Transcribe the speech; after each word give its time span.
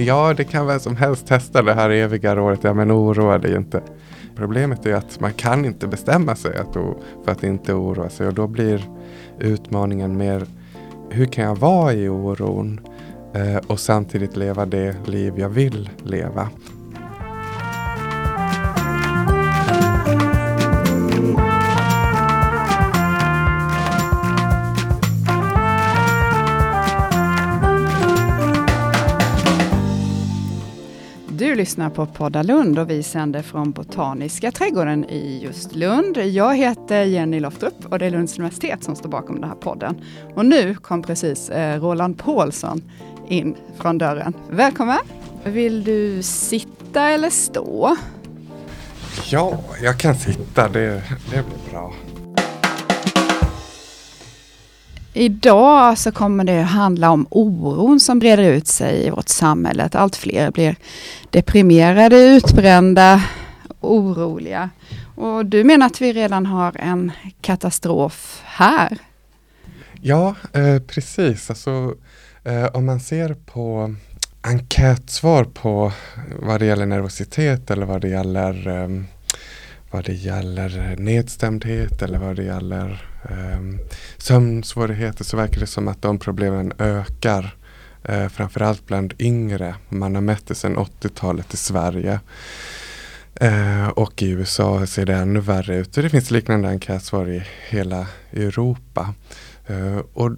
Ja, 0.00 0.34
det 0.36 0.44
kan 0.44 0.66
vem 0.66 0.80
som 0.80 0.96
helst 0.96 1.26
testa 1.26 1.62
det 1.62 1.74
här 1.74 1.90
eviga 1.90 2.36
rådet. 2.36 2.64
Ja, 2.64 2.74
men 2.74 2.92
oroa 2.92 3.38
dig 3.38 3.56
inte. 3.56 3.82
Problemet 4.36 4.86
är 4.86 4.94
att 4.94 5.20
man 5.20 5.32
kan 5.32 5.64
inte 5.64 5.86
bestämma 5.86 6.36
sig 6.36 6.56
att 6.56 6.72
för 7.24 7.32
att 7.32 7.42
inte 7.42 7.74
oroa 7.74 8.08
sig 8.08 8.26
och 8.26 8.34
då 8.34 8.46
blir 8.46 8.84
utmaningen 9.38 10.16
mer 10.16 10.46
hur 11.10 11.26
kan 11.26 11.44
jag 11.44 11.56
vara 11.56 11.92
i 11.92 12.08
oron 12.08 12.80
eh, 13.34 13.56
och 13.66 13.80
samtidigt 13.80 14.36
leva 14.36 14.66
det 14.66 15.08
liv 15.08 15.32
jag 15.36 15.48
vill 15.48 15.90
leva. 16.02 16.48
Lyssnar 31.58 31.90
på 31.90 32.06
Podda 32.06 32.42
Lund 32.42 32.78
och 32.78 32.90
vi 32.90 33.02
sänder 33.02 33.42
från 33.42 33.72
Botaniska 33.72 34.52
trädgården 34.52 35.04
i 35.04 35.40
just 35.42 35.74
Lund. 35.74 36.16
Jag 36.16 36.56
heter 36.56 37.02
Jenny 37.02 37.40
Loftrup 37.40 37.74
och 37.84 37.98
det 37.98 38.06
är 38.06 38.10
Lunds 38.10 38.38
universitet 38.38 38.84
som 38.84 38.96
står 38.96 39.08
bakom 39.08 39.40
den 39.40 39.50
här 39.50 39.56
podden. 39.56 40.04
Och 40.34 40.46
nu 40.46 40.74
kom 40.74 41.02
precis 41.02 41.50
eh, 41.50 41.80
Roland 41.80 42.18
Paulsson 42.18 42.82
in 43.28 43.56
från 43.78 43.98
dörren. 43.98 44.34
Välkommen! 44.50 44.98
Vill 45.44 45.84
du 45.84 46.22
sitta 46.22 47.08
eller 47.08 47.30
stå? 47.30 47.96
Ja, 49.30 49.60
jag 49.82 49.98
kan 49.98 50.14
sitta. 50.14 50.68
Det, 50.68 51.02
det 51.30 51.30
blir 51.30 51.70
bra. 51.70 51.92
Idag 55.12 55.98
så 55.98 56.12
kommer 56.12 56.44
det 56.44 56.60
handla 56.62 57.10
om 57.10 57.26
oron 57.30 58.00
som 58.00 58.18
breder 58.18 58.52
ut 58.52 58.66
sig 58.66 59.06
i 59.06 59.10
vårt 59.10 59.28
samhälle. 59.28 59.84
Att 59.84 59.94
allt 59.94 60.16
fler 60.16 60.50
blir 60.50 60.76
deprimerade, 61.30 62.16
utbrända, 62.16 63.22
oroliga. 63.80 64.70
Och 65.14 65.46
du 65.46 65.64
menar 65.64 65.86
att 65.86 66.00
vi 66.00 66.12
redan 66.12 66.46
har 66.46 66.76
en 66.76 67.12
katastrof 67.40 68.42
här? 68.44 68.98
Ja, 70.00 70.34
eh, 70.52 70.78
precis. 70.78 71.50
Alltså, 71.50 71.94
eh, 72.44 72.64
om 72.64 72.86
man 72.86 73.00
ser 73.00 73.34
på 73.34 73.94
enkätsvar 74.42 75.44
på 75.44 75.92
vad 76.42 76.60
det 76.60 76.66
gäller 76.66 76.86
nervositet 76.86 77.70
eller 77.70 77.86
vad 77.86 78.00
det 78.00 78.08
gäller 78.08 78.68
eh, 78.68 78.88
vad 79.90 80.04
det 80.04 80.12
gäller 80.12 80.96
nedstämdhet 80.98 82.02
eller 82.02 82.18
vad 82.18 82.36
det 82.36 82.44
gäller 82.44 83.07
um, 83.22 83.78
sömnsvårigheter 84.16 85.24
så 85.24 85.36
verkar 85.36 85.60
det 85.60 85.66
som 85.66 85.88
att 85.88 86.02
de 86.02 86.18
problemen 86.18 86.72
ökar. 86.78 87.54
Uh, 88.10 88.28
framförallt 88.28 88.86
bland 88.86 89.14
yngre. 89.18 89.74
Man 89.88 90.14
har 90.14 90.22
mätt 90.22 90.46
det 90.46 90.54
sedan 90.54 90.76
80-talet 90.76 91.54
i 91.54 91.56
Sverige. 91.56 92.20
Uh, 93.42 93.88
och 93.88 94.22
i 94.22 94.30
USA 94.30 94.86
ser 94.86 95.06
det 95.06 95.14
ännu 95.14 95.40
värre 95.40 95.76
ut. 95.76 95.92
Det 95.92 96.10
finns 96.10 96.30
liknande 96.30 96.68
enkätsvar 96.68 97.28
i 97.28 97.42
hela 97.68 98.06
Europa. 98.32 99.14
Uh, 99.70 99.98
och 100.12 100.30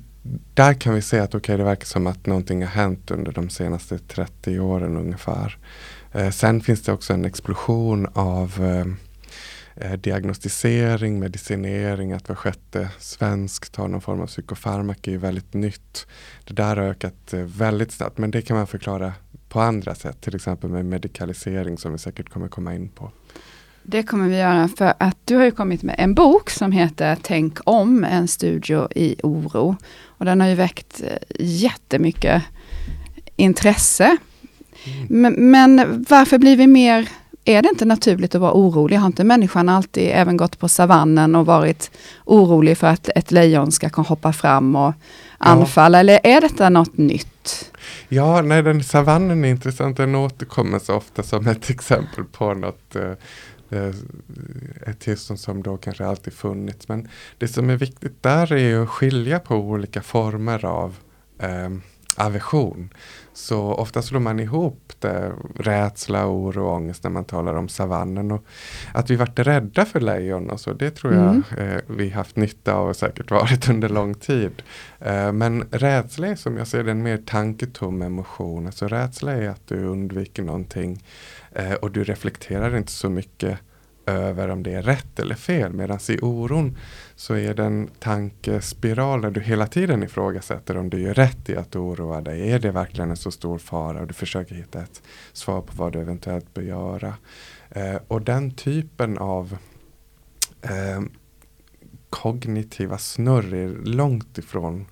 där 0.54 0.74
kan 0.74 0.94
vi 0.94 1.02
se 1.02 1.18
att 1.18 1.34
okay, 1.34 1.56
det 1.56 1.64
verkar 1.64 1.86
som 1.86 2.06
att 2.06 2.26
någonting 2.26 2.62
har 2.62 2.70
hänt 2.70 3.10
under 3.10 3.32
de 3.32 3.50
senaste 3.50 3.98
30 3.98 4.60
åren 4.60 4.96
ungefär. 4.96 5.58
sen 6.32 6.60
finns 6.60 6.82
det 6.82 6.92
också 6.92 7.12
en 7.12 7.24
explosion 7.24 8.06
av 8.12 8.64
eh, 8.64 8.84
diagnostisering, 9.96 11.18
medicinering, 11.18 12.12
att 12.12 12.28
var 12.28 12.36
sjätte 12.36 12.88
svensk 12.98 13.72
tar 13.72 13.88
någon 13.88 14.00
form 14.00 14.20
av 14.20 14.26
psykofarmaka 14.26 15.10
är 15.10 15.16
väldigt 15.16 15.54
nytt. 15.54 16.06
Det 16.44 16.54
där 16.54 16.76
har 16.76 16.84
ökat 16.84 17.32
eh, 17.32 17.40
väldigt 17.40 17.92
snabbt 17.92 18.18
men 18.18 18.30
det 18.30 18.42
kan 18.42 18.56
man 18.56 18.66
förklara 18.66 19.12
på 19.48 19.60
andra 19.60 19.94
sätt, 19.94 20.20
till 20.20 20.34
exempel 20.34 20.70
med 20.70 20.84
medikalisering 20.84 21.78
som 21.78 21.92
vi 21.92 21.98
säkert 21.98 22.28
kommer 22.28 22.48
komma 22.48 22.74
in 22.74 22.88
på. 22.88 23.10
Det 23.82 24.02
kommer 24.02 24.28
vi 24.28 24.38
göra 24.38 24.68
för 24.68 24.94
att 24.98 25.16
du 25.24 25.36
har 25.36 25.44
ju 25.44 25.50
kommit 25.50 25.82
med 25.82 25.94
en 25.98 26.14
bok 26.14 26.50
som 26.50 26.72
heter 26.72 27.18
Tänk 27.22 27.58
om, 27.64 28.04
en 28.04 28.28
studio 28.28 28.88
i 28.94 29.16
oro. 29.22 29.76
Och 30.04 30.24
den 30.24 30.40
har 30.40 30.48
ju 30.48 30.54
väckt 30.54 31.02
eh, 31.02 31.16
jättemycket 31.38 32.42
intresse. 33.36 34.16
Mm. 34.84 35.06
Men, 35.08 35.50
men 35.50 36.04
varför 36.08 36.38
blir 36.38 36.56
vi 36.56 36.66
mer 36.66 37.08
är 37.44 37.62
det 37.62 37.68
inte 37.68 37.84
naturligt 37.84 38.34
att 38.34 38.40
vara 38.40 38.52
orolig? 38.52 38.96
Har 38.96 39.06
inte 39.06 39.24
människan 39.24 39.68
alltid 39.68 40.10
även 40.14 40.36
gått 40.36 40.58
på 40.58 40.68
savannen 40.68 41.34
och 41.34 41.46
varit 41.46 41.90
orolig 42.24 42.78
för 42.78 42.86
att 42.86 43.08
ett 43.14 43.30
lejon 43.30 43.72
ska 43.72 43.88
hoppa 44.02 44.32
fram 44.32 44.76
och 44.76 44.92
anfalla? 45.38 45.98
Ja. 45.98 46.00
Eller 46.00 46.20
är 46.24 46.40
detta 46.40 46.68
något 46.68 46.96
nytt? 46.96 47.72
Ja, 48.08 48.42
nej, 48.42 48.62
den 48.62 48.84
savannen 48.84 49.44
är 49.44 49.48
intressant. 49.48 49.96
Den 49.96 50.14
återkommer 50.14 50.78
så 50.78 50.94
ofta 50.94 51.22
som 51.22 51.46
ett 51.46 51.70
exempel 51.70 52.24
på 52.24 52.54
något 52.54 52.96
eh, 52.96 53.12
eh, 53.70 53.94
ett 54.86 55.00
tillstånd 55.00 55.40
som 55.40 55.62
då 55.62 55.76
kanske 55.76 56.06
alltid 56.06 56.32
funnits. 56.32 56.88
Men 56.88 57.08
det 57.38 57.48
som 57.48 57.70
är 57.70 57.76
viktigt 57.76 58.22
där 58.22 58.52
är 58.52 58.82
att 58.82 58.88
skilja 58.88 59.38
på 59.38 59.56
olika 59.56 60.02
former 60.02 60.64
av 60.64 60.94
eh, 61.38 61.70
aversion. 62.16 62.90
Så 63.40 63.74
ofta 63.74 64.02
slår 64.02 64.20
man 64.20 64.40
ihop 64.40 64.92
det, 64.98 65.32
rädsla, 65.56 66.26
oro 66.26 66.64
och 66.64 66.74
ångest 66.74 67.04
när 67.04 67.10
man 67.10 67.24
talar 67.24 67.54
om 67.54 67.68
savannen. 67.68 68.30
Och 68.30 68.44
att 68.94 69.10
vi 69.10 69.16
varit 69.16 69.38
rädda 69.38 69.84
för 69.84 70.00
lejon 70.00 70.50
och 70.50 70.60
så, 70.60 70.72
det 70.72 70.90
tror 70.90 71.14
jag 71.14 71.22
mm. 71.22 71.42
eh, 71.56 71.80
vi 71.86 72.10
haft 72.10 72.36
nytta 72.36 72.74
av 72.74 72.88
och 72.88 72.96
säkert 72.96 73.30
varit 73.30 73.68
under 73.68 73.88
lång 73.88 74.14
tid. 74.14 74.62
Eh, 74.98 75.32
men 75.32 75.64
rädsla 75.70 76.26
är 76.26 76.36
som 76.36 76.56
jag 76.56 76.66
ser 76.66 76.84
det 76.84 76.90
en 76.90 77.02
mer 77.02 77.18
tanketom 77.26 78.02
emotion. 78.02 78.66
Alltså 78.66 78.88
rädsla 78.88 79.32
är 79.32 79.48
att 79.48 79.66
du 79.66 79.84
undviker 79.84 80.42
någonting 80.42 81.04
eh, 81.52 81.72
och 81.72 81.90
du 81.90 82.04
reflekterar 82.04 82.76
inte 82.76 82.92
så 82.92 83.10
mycket 83.10 83.58
över 84.12 84.48
om 84.48 84.62
det 84.62 84.72
är 84.72 84.82
rätt 84.82 85.18
eller 85.18 85.34
fel. 85.34 85.72
Medan 85.72 85.98
i 86.08 86.18
oron 86.22 86.78
så 87.14 87.34
är 87.34 87.54
det 87.54 87.64
en 87.64 87.88
tankespiral 87.98 89.20
där 89.20 89.30
du 89.30 89.40
hela 89.40 89.66
tiden 89.66 90.02
ifrågasätter 90.02 90.76
om 90.76 90.90
du 90.90 91.00
gör 91.00 91.14
rätt 91.14 91.48
i 91.48 91.56
att 91.56 91.76
oroa 91.76 92.20
dig. 92.20 92.50
Är 92.52 92.58
det 92.58 92.70
verkligen 92.70 93.10
en 93.10 93.16
så 93.16 93.30
stor 93.30 93.58
fara? 93.58 94.00
Och 94.00 94.06
du 94.06 94.14
försöker 94.14 94.54
hitta 94.54 94.82
ett 94.82 95.02
svar 95.32 95.60
på 95.60 95.72
vad 95.76 95.92
du 95.92 96.00
eventuellt 96.00 96.54
bör 96.54 96.62
göra. 96.62 97.14
Eh, 97.70 97.96
och 98.08 98.22
den 98.22 98.50
typen 98.50 99.18
av 99.18 99.56
eh, 100.62 101.00
kognitiva 102.10 102.98
snurr 102.98 103.54
är 103.54 103.68
långt 103.68 104.38
ifrån 104.38 104.86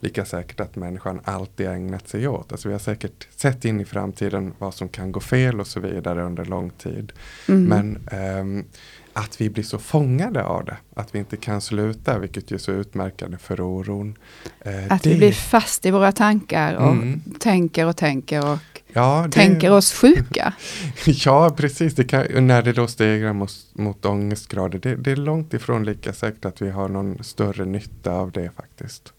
lika 0.00 0.24
säkert 0.24 0.60
att 0.60 0.76
människan 0.76 1.20
alltid 1.24 1.66
ägnat 1.66 2.08
sig 2.08 2.28
åt. 2.28 2.52
Alltså 2.52 2.68
vi 2.68 2.74
har 2.74 2.78
säkert 2.78 3.28
sett 3.36 3.64
in 3.64 3.80
i 3.80 3.84
framtiden 3.84 4.54
vad 4.58 4.74
som 4.74 4.88
kan 4.88 5.12
gå 5.12 5.20
fel 5.20 5.60
och 5.60 5.66
så 5.66 5.80
vidare 5.80 6.22
under 6.22 6.44
lång 6.44 6.70
tid. 6.70 7.12
Mm. 7.48 7.64
Men 7.64 8.08
um, 8.40 8.64
att 9.12 9.40
vi 9.40 9.50
blir 9.50 9.64
så 9.64 9.78
fångade 9.78 10.44
av 10.44 10.64
det, 10.64 10.76
att 10.94 11.14
vi 11.14 11.18
inte 11.18 11.36
kan 11.36 11.60
sluta, 11.60 12.18
vilket 12.18 12.52
är 12.52 12.58
så 12.58 12.72
utmärkande 12.72 13.38
för 13.38 13.60
oron. 13.60 14.18
Eh, 14.60 14.72
att 14.88 15.02
det... 15.02 15.10
vi 15.10 15.16
blir 15.16 15.32
fast 15.32 15.86
i 15.86 15.90
våra 15.90 16.12
tankar 16.12 16.74
och 16.74 16.92
mm. 16.92 17.20
tänker 17.40 17.86
och 17.86 17.96
tänker 17.96 18.52
och 18.52 18.58
ja, 18.92 19.22
det... 19.26 19.32
tänker 19.32 19.72
oss 19.72 19.92
sjuka. 19.92 20.52
ja, 21.06 21.54
precis. 21.56 21.94
Det 21.94 22.04
kan, 22.04 22.46
när 22.46 22.62
det 22.62 22.72
då 22.72 22.86
stegrar 22.86 23.32
mot, 23.32 23.52
mot 23.72 24.04
ångestgrader, 24.04 24.78
det, 24.78 24.96
det 24.96 25.12
är 25.12 25.16
långt 25.16 25.54
ifrån 25.54 25.84
lika 25.84 26.12
säkert 26.12 26.44
att 26.44 26.62
vi 26.62 26.70
har 26.70 26.88
någon 26.88 27.24
större 27.24 27.64
nytta 27.64 28.12
av 28.12 28.32
det 28.32 28.50
faktiskt. 28.56 29.12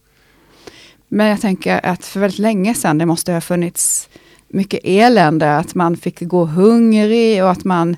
Men 1.09 1.27
jag 1.27 1.41
tänker 1.41 1.85
att 1.85 2.05
för 2.05 2.19
väldigt 2.19 2.39
länge 2.39 2.73
sedan, 2.73 2.97
det 2.97 3.05
måste 3.05 3.33
ha 3.33 3.41
funnits 3.41 4.09
mycket 4.49 4.79
elände, 4.83 5.57
att 5.57 5.75
man 5.75 5.97
fick 5.97 6.19
gå 6.21 6.45
hungrig 6.45 7.43
och 7.43 7.51
att 7.51 7.63
man, 7.63 7.97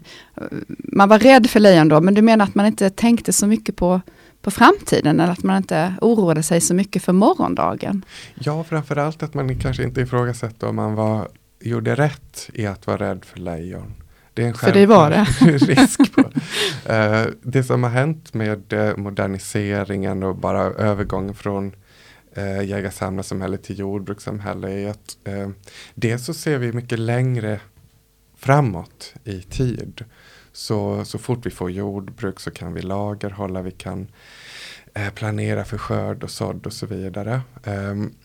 man 0.68 1.10
var 1.10 1.20
rädd 1.20 1.50
för 1.50 1.60
lejon 1.60 1.88
då. 1.88 2.02
Men 2.02 2.14
du 2.14 2.22
menar 2.22 2.46
att 2.46 2.56
man 2.56 2.66
inte 2.66 2.90
tänkte 2.90 3.34
så 3.34 3.48
mycket 3.48 3.76
på, 3.76 4.02
på 4.42 4.52
framtiden 4.52 5.20
eller 5.20 5.32
att 5.32 5.44
man 5.44 5.58
inte 5.58 5.94
oroade 6.02 6.44
sig 6.44 6.62
så 6.62 6.74
mycket 6.74 7.04
för 7.04 7.14
morgondagen? 7.14 8.06
Ja, 8.34 8.64
framförallt 8.64 9.24
att 9.24 9.34
man 9.34 9.60
kanske 9.60 9.84
inte 9.84 10.02
ifrågasatte 10.02 10.66
om 10.66 10.76
man 10.76 10.96
var, 10.96 11.28
gjorde 11.60 11.96
rätt 11.96 12.50
i 12.54 12.66
att 12.66 12.88
vara 12.88 12.98
rädd 12.98 13.25
för 13.25 13.40
lejon. 13.40 13.94
Det 14.34 14.44
är 14.44 14.48
en 14.48 14.54
för 14.54 14.74
det 14.74 14.86
var 14.86 15.10
det. 15.10 15.25
risk 15.57 16.16
på. 16.16 16.22
Uh, 16.22 17.25
det 17.44 17.64
som 17.64 17.84
har 17.84 17.90
hänt 17.90 18.34
med 18.34 18.74
uh, 18.74 18.98
moderniseringen 18.98 20.24
och 20.24 20.36
bara 20.36 20.62
övergången 20.62 21.36
från 21.36 21.74
eh, 22.36 22.63
jägarsamlarsamhälle 22.63 23.57
till 23.57 23.80
jordbrukssamhälle 23.80 24.72
är 24.72 24.89
att 24.89 25.18
eh, 25.24 25.50
dels 25.95 26.25
så 26.25 26.33
ser 26.33 26.57
vi 26.57 26.74
mycket 26.74 27.00
längre 27.00 27.60
framåt 28.36 29.13
i 29.24 29.42
tid. 29.42 30.06
Så, 30.54 31.06
så 31.06 31.18
fort 31.18 31.45
vi 31.45 31.50
får 31.50 31.72
jordbruk 31.72 32.39
så 32.39 32.51
kan 32.51 32.74
vi 32.74 32.81
lagerhålla, 32.81 33.62
vi 33.62 33.72
kan 33.72 34.07
eh, 34.94 35.10
planera 35.10 35.66
för 35.66 35.78
skörd 35.78 36.24
och 36.24 36.31
sådd 36.31 36.66
och 36.66 36.74
så 36.74 36.86
vidare. 36.86 37.42
Um, 37.63 38.16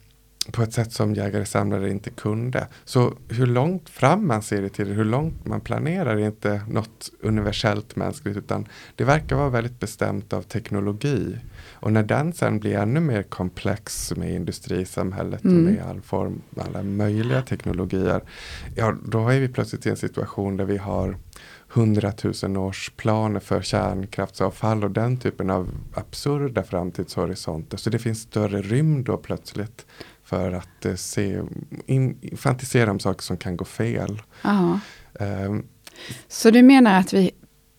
på 0.51 0.61
ett 0.61 0.73
sätt 0.73 0.93
som 0.93 1.13
jägare 1.13 1.45
samlare 1.45 1.89
inte 1.89 2.09
kunde. 2.09 2.67
Så 2.85 3.13
hur 3.29 3.45
långt 3.45 3.89
fram 3.89 4.27
man 4.27 4.41
ser 4.41 4.61
det 4.61 4.69
till, 4.69 4.87
hur 4.87 5.05
långt 5.05 5.45
man 5.45 5.61
planerar 5.61 6.17
är 6.17 6.25
inte 6.25 6.61
något 6.69 7.11
universellt 7.21 7.95
mänskligt 7.95 8.37
utan 8.37 8.67
det 8.95 9.03
verkar 9.03 9.35
vara 9.35 9.49
väldigt 9.49 9.79
bestämt 9.79 10.33
av 10.33 10.41
teknologi. 10.41 11.37
Och 11.73 11.93
när 11.93 12.03
den 12.03 12.33
sen 12.33 12.59
blir 12.59 12.75
ännu 12.75 12.99
mer 12.99 13.23
komplex 13.23 14.13
med 14.15 14.33
industrisamhället 14.33 15.43
mm. 15.43 15.57
och 15.57 15.63
med 15.63 15.83
all 15.89 16.01
form, 16.01 16.41
alla 16.57 16.83
möjliga 16.83 17.41
teknologier. 17.41 18.21
Ja, 18.75 18.95
då 19.05 19.29
är 19.29 19.39
vi 19.39 19.47
plötsligt 19.47 19.85
i 19.85 19.89
en 19.89 19.97
situation 19.97 20.57
där 20.57 20.65
vi 20.65 20.77
har 20.77 21.17
hundratusen 21.69 22.57
års 22.57 22.91
planer 22.97 23.39
för 23.39 23.61
kärnkraftsavfall 23.61 24.83
och 24.83 24.91
den 24.91 25.17
typen 25.17 25.49
av 25.49 25.69
absurda 25.93 26.63
framtidshorisonter. 26.63 27.77
Så 27.77 27.89
det 27.89 27.99
finns 27.99 28.21
större 28.21 28.61
rymd 28.61 29.05
då 29.05 29.17
plötsligt 29.17 29.85
för 30.27 30.51
att 30.51 30.85
eh, 30.85 30.95
se, 30.95 31.41
in, 31.85 32.17
fantisera 32.37 32.91
om 32.91 32.99
saker 32.99 33.23
som 33.23 33.37
kan 33.37 33.57
gå 33.57 33.65
fel. 33.65 34.21
Um, 35.19 35.65
så 36.27 36.51
du 36.51 36.61
menar 36.61 36.99
att 36.99 37.13
vi 37.13 37.31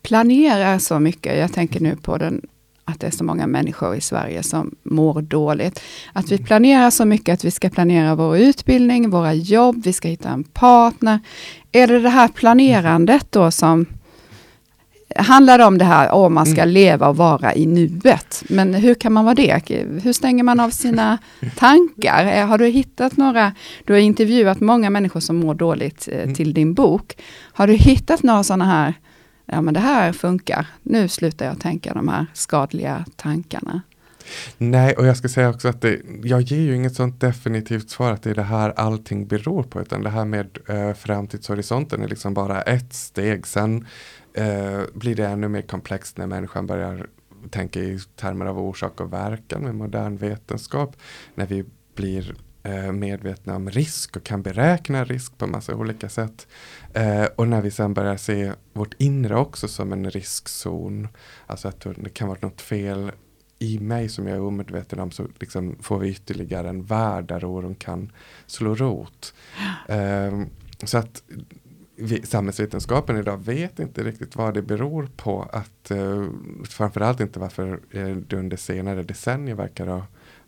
planerar 0.03 0.79
så 0.79 0.99
mycket, 0.99 1.39
jag 1.39 1.53
tänker 1.53 1.81
nu 1.81 1.97
på 1.97 2.19
den 2.19 2.43
att 2.85 3.01
det 3.01 3.07
är 3.07 3.11
så 3.11 3.25
många 3.25 3.47
människor 3.47 3.97
i 3.97 4.01
Sverige 4.01 4.43
som 4.43 4.75
mår 4.83 5.23
dåligt. 5.23 5.81
Att 6.13 6.33
vi 6.33 6.39
planerar 6.39 6.91
så 6.91 7.05
mycket 7.05 7.33
att 7.33 7.45
vi 7.45 7.51
ska 7.51 7.71
planera 7.71 8.15
vår 8.15 8.39
utbildning, 8.39 9.11
våra 9.11 9.35
jobb, 9.35 9.83
vi 9.85 9.93
ska 9.93 10.09
hitta 10.09 10.29
en 10.29 10.45
partner. 10.45 11.21
Är 11.73 11.87
det 11.87 12.01
det 12.01 12.09
här 12.09 12.29
planerandet 12.29 13.33
då 13.33 13.51
som 13.51 13.87
handlar 15.19 15.59
om 15.59 15.79
det 15.79 15.85
här 15.85 16.11
om 16.11 16.35
man 16.35 16.47
ska 16.47 16.63
mm. 16.63 16.75
leva 16.75 17.09
och 17.09 17.17
vara 17.17 17.55
i 17.55 17.67
nuet. 17.67 18.45
Men 18.49 18.75
hur 18.75 18.95
kan 18.95 19.13
man 19.13 19.25
vara 19.25 19.35
det? 19.35 19.63
Hur 20.03 20.13
stänger 20.13 20.43
man 20.45 20.61
av 20.61 20.71
sina 20.71 21.19
tankar? 21.57 22.27
Eh, 22.27 22.47
har 22.47 22.59
du 22.59 22.67
hittat 22.67 23.17
några, 23.17 23.53
du 23.85 23.93
har 23.93 24.01
intervjuat 24.01 24.61
många 24.61 24.91
människor 24.91 25.21
som 25.21 25.37
mår 25.37 25.55
dåligt 25.55 26.09
eh, 26.13 26.23
mm. 26.23 26.35
till 26.35 26.55
din 26.55 26.75
bok. 26.75 27.17
Har 27.53 27.67
du 27.67 27.75
hittat 27.75 28.23
några 28.23 28.43
sådana 28.43 28.65
här 28.65 28.95
ja 29.53 29.61
men 29.61 29.75
det 29.75 29.81
här 29.81 30.13
funkar, 30.13 30.67
nu 30.83 31.09
slutar 31.09 31.47
jag 31.47 31.61
tänka 31.61 31.95
de 31.95 32.09
här 32.09 32.27
skadliga 32.35 33.05
tankarna. 33.17 33.83
Nej, 34.59 34.95
och 34.95 35.07
jag 35.07 35.17
ska 35.17 35.29
säga 35.29 35.51
också 35.51 35.69
att 35.69 35.81
det, 35.81 36.01
jag 36.23 36.41
ger 36.41 36.61
ju 36.61 36.77
inget 36.77 36.95
sånt 36.95 37.21
definitivt 37.21 37.91
svar 37.91 38.13
att 38.13 38.23
det 38.23 38.31
är 38.31 38.35
det 38.35 38.43
här 38.43 38.71
allting 38.77 39.27
beror 39.27 39.63
på, 39.63 39.81
utan 39.81 40.03
det 40.03 40.11
här 40.11 40.25
med 40.25 40.59
eh, 40.69 40.95
framtidshorisonten 40.95 42.03
är 42.03 42.09
liksom 42.09 42.35
bara 42.35 42.63
ett 42.63 42.93
steg. 42.93 43.47
Sen 43.47 43.87
eh, 44.35 44.81
blir 44.95 45.15
det 45.15 45.27
ännu 45.27 45.49
mer 45.49 45.63
komplext 45.63 46.17
när 46.17 46.27
människan 46.27 46.67
börjar 46.67 47.07
tänka 47.51 47.81
i 47.81 47.99
termer 48.17 48.47
av 48.47 48.59
orsak 48.59 49.01
och 49.01 49.13
verkan 49.13 49.63
med 49.63 49.75
modern 49.75 50.17
vetenskap. 50.17 50.97
När 51.35 51.47
vi 51.47 51.65
blir 51.95 52.35
eh, 52.63 52.93
medvetna 52.93 53.57
om 53.57 53.71
risk 53.71 54.17
och 54.17 54.25
kan 54.25 54.43
beräkna 54.43 55.05
risk 55.05 55.39
på 55.39 55.47
massa 55.47 55.75
olika 55.75 56.09
sätt. 56.09 56.47
Eh, 56.93 57.25
och 57.37 57.49
när 57.49 57.63
vi 57.63 57.71
sen 57.71 57.95
börjar 57.95 58.17
se 58.17 58.53
vårt 58.73 58.95
inre 58.99 59.37
också 59.37 59.69
som 59.69 59.93
en 59.93 60.11
riskzon, 60.11 61.09
alltså 61.47 61.69
att 61.69 61.87
det 61.97 62.11
kan 62.11 62.29
vara 62.29 62.39
något 62.43 62.61
fel 62.61 63.13
i 63.59 63.79
mig 63.79 64.09
som 64.09 64.27
jag 64.27 64.37
är 64.37 64.43
omedveten 64.43 65.01
om 65.01 65.11
så 65.11 65.27
liksom 65.39 65.77
får 65.81 65.99
vi 65.99 66.11
ytterligare 66.11 66.69
en 66.69 66.85
värld 66.85 67.25
där 67.25 67.45
oron 67.45 67.75
kan 67.75 68.13
slå 68.47 68.75
rot. 68.75 69.35
Eh, 69.89 70.43
så 70.85 70.99
att 70.99 71.23
vi, 71.97 72.23
samhällsvetenskapen 72.23 73.17
idag 73.17 73.37
vet 73.37 73.79
inte 73.79 74.05
riktigt 74.05 74.37
vad 74.37 74.55
det 74.55 74.63
beror 74.63 75.09
på 75.17 75.43
att 75.43 75.91
eh, 75.91 76.27
framförallt 76.65 77.21
inte 77.21 77.41
varför 77.41 77.81
eh, 77.91 78.17
det 78.17 78.37
under 78.37 78.57
senare 78.57 79.03
decennier 79.03 79.55
verkar 79.55 79.87
ha 79.87 80.07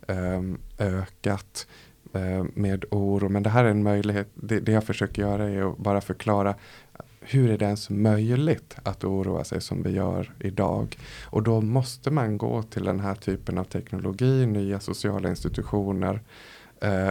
eh, 0.09 0.43
ökat 0.79 1.67
Eh, 2.13 2.45
med 2.55 2.85
oro. 2.91 3.29
Men 3.29 3.43
det 3.43 3.51
här 3.51 3.65
är 3.65 3.71
en 3.71 3.83
möjlighet. 3.83 4.29
Det, 4.35 4.61
det 4.61 4.73
jag 4.73 4.85
försöker 4.85 5.23
göra 5.23 5.51
är 5.51 5.73
att 5.73 5.79
bara 5.79 6.01
förklara 6.01 6.55
hur 7.21 7.51
är 7.51 7.59
det 7.59 7.65
ens 7.65 7.91
möjligt 7.91 8.77
att 8.83 9.05
oroa 9.05 9.45
sig 9.45 9.61
som 9.61 9.83
vi 9.83 9.91
gör 9.91 10.33
idag? 10.39 10.97
Och 11.25 11.43
då 11.43 11.61
måste 11.61 12.11
man 12.11 12.39
gå 12.39 12.63
till 12.63 12.85
den 12.85 13.01
här 13.01 13.15
typen 13.15 13.59
av 13.59 13.65
teknologi, 13.65 14.47
nya 14.47 14.81
sociala 14.81 15.29
institutioner 15.29 16.21
eh, 16.81 17.11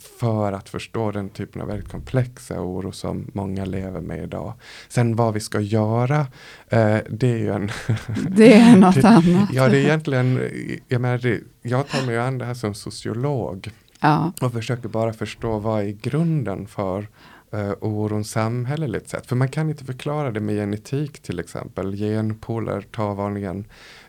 för 0.00 0.52
att 0.52 0.68
förstå 0.68 1.10
den 1.10 1.28
typen 1.28 1.62
av 1.62 1.68
väldigt 1.68 1.88
komplexa 1.88 2.60
oro 2.60 2.92
som 2.92 3.30
många 3.32 3.64
lever 3.64 4.00
med 4.00 4.22
idag. 4.22 4.52
Sen 4.88 5.16
vad 5.16 5.34
vi 5.34 5.40
ska 5.40 5.60
göra, 5.60 6.20
eh, 6.68 6.98
det 7.10 7.32
är 7.32 7.38
ju 7.38 7.52
en... 7.52 7.70
det 8.28 8.54
är 8.54 8.76
något 8.76 8.94
det, 8.94 9.04
annat. 9.08 9.48
Ja, 9.52 9.68
det 9.68 9.78
är 9.78 9.84
egentligen, 9.84 10.50
jag 10.88 11.00
menar, 11.00 11.18
det, 11.18 11.40
jag 11.62 11.88
tar 11.88 12.06
mig 12.06 12.18
an 12.18 12.38
det 12.38 12.44
här 12.44 12.54
som 12.54 12.74
sociolog. 12.74 13.70
Ja. 14.00 14.32
Och 14.40 14.52
försöker 14.52 14.88
bara 14.88 15.12
förstå 15.12 15.58
vad 15.58 15.82
är 15.82 15.90
grunden 15.90 16.66
för 16.66 17.08
uh, 17.54 17.72
oron 17.80 18.24
samhälleligt 18.24 19.08
sett. 19.08 19.26
För 19.26 19.36
man 19.36 19.48
kan 19.48 19.70
inte 19.70 19.84
förklara 19.84 20.30
det 20.30 20.40
med 20.40 20.54
genetik 20.54 21.22
till 21.22 21.40
exempel. 21.40 21.96
Genpooler 21.96 22.80
tar 22.80 23.14
vanligen 23.14 23.64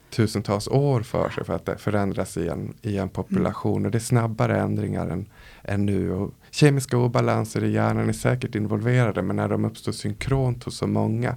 tusentals 0.10 0.68
år 0.68 1.02
för 1.02 1.30
sig 1.30 1.44
för 1.44 1.54
att 1.54 1.66
det 1.66 1.78
förändras 1.78 2.38
i 2.38 2.48
en, 2.48 2.74
i 2.82 2.98
en 2.98 3.10
population. 3.10 3.78
Mm. 3.78 3.86
Och 3.86 3.92
det 3.92 3.98
är 3.98 4.00
snabbare 4.00 4.60
ändringar 4.60 5.08
än, 5.08 5.26
än 5.64 5.86
nu. 5.86 6.12
Och 6.12 6.34
kemiska 6.52 6.98
obalanser 6.98 7.64
i 7.64 7.72
hjärnan 7.72 8.10
är 8.10 8.14
säkert 8.14 8.56
involverade 8.56 9.22
men 9.22 9.36
när 9.36 9.50
de 9.50 9.66
uppstår 9.66 9.92
synkront 9.92 10.64
hos 10.64 10.78
så 10.78 10.88
många 10.88 11.36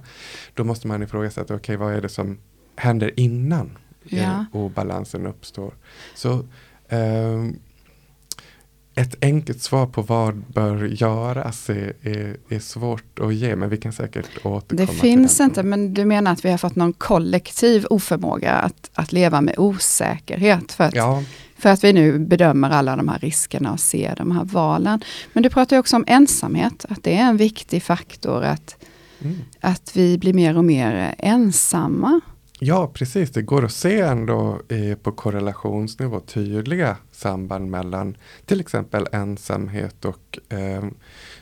då 0.53 0.63
måste 0.63 0.87
man 0.87 1.03
ifrågasätta, 1.03 1.55
okej 1.55 1.75
okay, 1.75 1.75
vad 1.75 1.93
är 1.93 2.01
det 2.01 2.09
som 2.09 2.37
händer 2.75 3.19
innan 3.19 3.77
ja. 4.03 4.45
obalansen 4.51 5.27
uppstår. 5.27 5.73
Så 6.15 6.45
um, 6.89 7.59
ett 8.97 9.15
enkelt 9.21 9.61
svar 9.61 9.85
på 9.85 10.01
vad 10.01 10.35
bör 10.35 10.85
göras 10.85 11.69
är, 11.69 11.93
är, 12.01 12.37
är, 12.49 12.59
svårt 12.59 13.19
att 13.19 13.35
ge, 13.35 13.55
men 13.55 13.69
vi 13.69 13.77
kan 13.77 13.93
säkert 13.93 14.45
återkomma 14.45 14.61
Det 14.69 14.87
finns 14.87 15.39
inte, 15.39 15.63
men 15.63 15.93
du 15.93 16.05
menar 16.05 16.31
att 16.31 16.45
vi 16.45 16.51
har 16.51 16.57
fått 16.57 16.75
någon 16.75 16.93
kollektiv 16.93 17.85
oförmåga 17.89 18.51
att, 18.53 18.89
att 18.93 19.11
leva 19.11 19.41
med 19.41 19.55
osäkerhet? 19.57 20.71
För 20.71 20.83
att, 20.83 20.95
ja. 20.95 21.23
för 21.57 21.69
att 21.69 21.83
vi 21.83 21.93
nu 21.93 22.19
bedömer 22.19 22.69
alla 22.69 22.95
de 22.95 23.07
här 23.07 23.19
riskerna 23.19 23.71
och 23.71 23.79
ser 23.79 24.15
de 24.15 24.31
här 24.31 24.43
valen. 24.45 25.01
Men 25.33 25.43
du 25.43 25.49
pratar 25.49 25.79
också 25.79 25.95
om 25.95 26.03
ensamhet, 26.07 26.85
att 26.89 27.03
det 27.03 27.17
är 27.17 27.29
en 27.29 27.37
viktig 27.37 27.83
faktor 27.83 28.43
att, 28.43 28.75
mm. 29.21 29.37
att 29.59 29.91
vi 29.95 30.17
blir 30.17 30.33
mer 30.33 30.57
och 30.57 30.65
mer 30.65 31.15
ensamma. 31.17 32.21
Ja, 32.59 32.91
precis. 32.93 33.31
Det 33.31 33.41
går 33.41 33.65
att 33.65 33.71
se 33.71 33.99
ändå 33.99 34.61
eh, 34.69 34.97
på 34.97 35.11
korrelationsnivå 35.11 36.19
tydliga 36.19 36.97
samband 37.17 37.71
mellan 37.71 38.17
till 38.45 38.59
exempel 38.59 39.07
ensamhet 39.11 40.05
och 40.05 40.39
eh, 40.49 40.85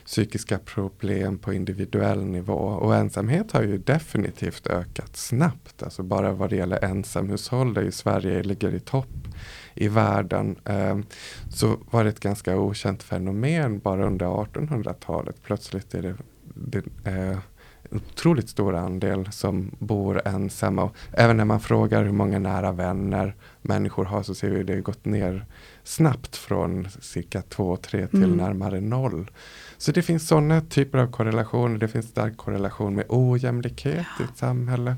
psykiska 0.04 0.58
problem 0.58 1.38
på 1.38 1.52
individuell 1.52 2.24
nivå. 2.24 2.54
Och 2.54 2.94
ensamhet 2.94 3.52
har 3.52 3.62
ju 3.62 3.78
definitivt 3.78 4.66
ökat 4.66 5.16
snabbt. 5.16 5.82
Alltså 5.82 6.02
bara 6.02 6.32
vad 6.32 6.50
det 6.50 6.56
gäller 6.56 6.84
ensamhushåll 6.84 7.74
där 7.74 7.82
ju 7.82 7.92
Sverige 7.92 8.42
ligger 8.42 8.74
i 8.74 8.80
topp 8.80 9.28
i 9.74 9.88
världen. 9.88 10.56
Eh, 10.64 10.98
så 11.50 11.76
var 11.90 12.04
det 12.04 12.10
ett 12.10 12.20
ganska 12.20 12.56
okänt 12.56 13.02
fenomen 13.02 13.78
bara 13.78 14.06
under 14.06 14.26
1800-talet. 14.26 15.36
Plötsligt 15.42 15.94
är 15.94 16.02
det, 16.02 16.16
det 16.54 17.10
eh, 17.10 17.38
otroligt 17.90 18.48
stor 18.48 18.74
andel 18.74 19.28
som 19.32 19.70
bor 19.78 20.22
ensamma. 20.24 20.82
Och 20.82 20.96
även 21.12 21.36
när 21.36 21.44
man 21.44 21.60
frågar 21.60 22.04
hur 22.04 22.12
många 22.12 22.38
nära 22.38 22.72
vänner 22.72 23.34
människor 23.62 24.04
har 24.04 24.22
så 24.22 24.34
ser 24.34 24.50
vi 24.50 24.62
det 24.62 24.80
gått 24.80 25.04
ner 25.04 25.46
snabbt 25.84 26.36
från 26.36 26.88
cirka 27.00 27.40
2-3 27.40 28.06
till 28.06 28.24
mm. 28.24 28.36
närmare 28.36 28.80
noll. 28.80 29.30
Så 29.78 29.92
det 29.92 30.02
finns 30.02 30.28
sådana 30.28 30.60
typer 30.60 30.98
av 30.98 31.10
korrelationer. 31.10 31.78
Det 31.78 31.88
finns 31.88 32.06
stark 32.06 32.36
korrelation 32.36 32.94
med 32.94 33.04
ojämlikhet 33.08 34.06
ja. 34.18 34.24
i 34.24 34.28
ett 34.28 34.38
samhälle. 34.38 34.96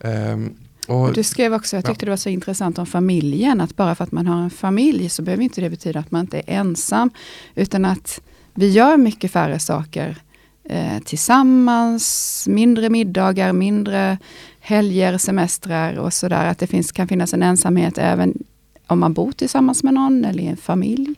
Um, 0.00 0.56
och, 0.88 1.12
du 1.12 1.22
skrev 1.22 1.54
också, 1.54 1.76
jag 1.76 1.84
tyckte 1.84 2.04
ja. 2.04 2.06
det 2.06 2.12
var 2.12 2.16
så 2.16 2.28
intressant 2.28 2.78
om 2.78 2.86
familjen, 2.86 3.60
att 3.60 3.76
bara 3.76 3.94
för 3.94 4.04
att 4.04 4.12
man 4.12 4.26
har 4.26 4.42
en 4.42 4.50
familj 4.50 5.08
så 5.08 5.22
behöver 5.22 5.44
inte 5.44 5.60
det 5.60 5.70
betyda 5.70 6.00
att 6.00 6.10
man 6.10 6.20
inte 6.20 6.38
är 6.38 6.44
ensam. 6.46 7.10
Utan 7.54 7.84
att 7.84 8.20
vi 8.54 8.68
gör 8.68 8.96
mycket 8.96 9.32
färre 9.32 9.58
saker 9.58 10.16
eh, 10.68 10.98
tillsammans, 11.04 12.44
mindre 12.48 12.90
middagar, 12.90 13.52
mindre 13.52 14.18
helger, 14.60 15.18
semestrar 15.18 15.98
och 15.98 16.12
sådär. 16.12 16.46
Att 16.46 16.58
det 16.58 16.66
finns, 16.66 16.92
kan 16.92 17.08
finnas 17.08 17.34
en 17.34 17.42
ensamhet 17.42 17.98
även 17.98 18.44
om 18.86 19.00
man 19.00 19.12
bor 19.12 19.32
tillsammans 19.32 19.82
med 19.82 19.94
någon 19.94 20.24
eller 20.24 20.42
i 20.42 20.46
en 20.46 20.56
familj. 20.56 21.14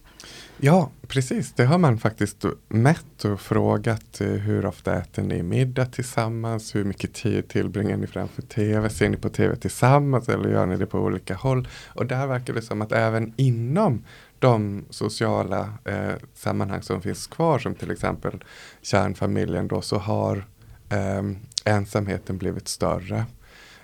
Ja, 0.61 0.90
precis. 1.09 1.52
Det 1.52 1.64
har 1.64 1.78
man 1.78 1.99
faktiskt 1.99 2.45
mätt 2.69 3.25
och 3.25 3.40
frågat 3.40 4.21
eh, 4.21 4.28
hur 4.28 4.67
ofta 4.67 4.97
äter 4.97 5.23
ni 5.23 5.43
middag 5.43 5.87
tillsammans? 5.87 6.75
Hur 6.75 6.85
mycket 6.85 7.14
tid 7.14 7.49
tillbringar 7.49 7.97
ni 7.97 8.07
framför 8.07 8.43
tv? 8.43 8.90
Ser 8.90 9.09
ni 9.09 9.17
på 9.17 9.28
tv 9.28 9.57
tillsammans 9.57 10.28
eller 10.28 10.49
gör 10.49 10.67
ni 10.67 10.76
det 10.76 10.87
på 10.87 10.99
olika 10.99 11.35
håll? 11.35 11.69
Och 11.87 12.07
där 12.07 12.26
verkar 12.26 12.55
det 12.55 12.62
som 12.62 12.83
att 12.83 12.93
även 12.93 13.33
inom 13.37 14.05
de 14.38 14.85
sociala 14.90 15.73
eh, 15.85 16.14
sammanhang 16.35 16.83
som 16.83 17.02
finns 17.02 17.26
kvar 17.26 17.59
som 17.59 17.75
till 17.75 17.90
exempel 17.90 18.45
kärnfamiljen 18.83 19.68
då 19.68 19.80
så 19.80 19.99
har 19.99 20.47
eh, 20.88 21.23
ensamheten 21.64 22.38
blivit 22.38 22.68
större. 22.68 23.25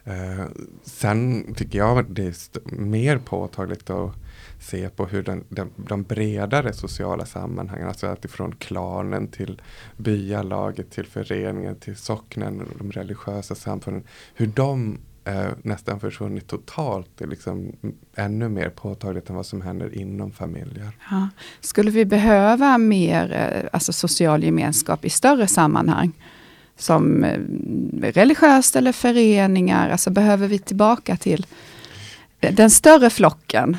Eh, 0.04 0.44
sen 0.82 1.54
tycker 1.54 1.78
jag 1.78 2.10
det 2.10 2.26
är 2.26 2.34
mer 2.74 3.18
påtagligt 3.18 3.90
att 3.90 4.14
se 4.60 4.88
på 4.88 5.06
hur 5.06 5.22
den, 5.22 5.44
den, 5.48 5.70
de 5.76 6.02
bredare 6.02 6.72
sociala 6.72 7.26
sammanhangen, 7.26 7.88
alltså 7.88 8.06
alltifrån 8.06 8.54
klanen 8.56 9.28
till 9.28 9.62
byalaget, 9.96 10.90
till 10.90 11.06
föreningen, 11.06 11.76
till 11.76 11.96
socknen 11.96 12.60
och 12.60 12.78
de 12.78 12.92
religiösa 12.92 13.54
samfunden, 13.54 14.04
hur 14.34 14.46
de 14.46 14.98
eh, 15.24 15.48
nästan 15.62 16.00
försvunnit 16.00 16.46
totalt. 16.46 17.08
Det 17.18 17.24
är 17.24 17.28
liksom 17.28 17.72
ännu 18.14 18.48
mer 18.48 18.68
påtagligt 18.68 19.30
än 19.30 19.36
vad 19.36 19.46
som 19.46 19.62
händer 19.62 19.94
inom 19.94 20.32
familjer. 20.32 20.90
Ja. 21.10 21.28
Skulle 21.60 21.90
vi 21.90 22.04
behöva 22.04 22.78
mer 22.78 23.32
eh, 23.32 23.68
alltså 23.72 23.92
social 23.92 24.44
gemenskap 24.44 25.04
i 25.04 25.10
större 25.10 25.46
sammanhang? 25.46 26.12
Som 26.76 27.24
eh, 27.24 27.38
religiöst 28.02 28.76
eller 28.76 28.92
föreningar, 28.92 29.90
alltså 29.90 30.10
behöver 30.10 30.48
vi 30.48 30.58
tillbaka 30.58 31.16
till 31.16 31.46
den 32.40 32.70
större 32.70 33.10
flocken? 33.10 33.76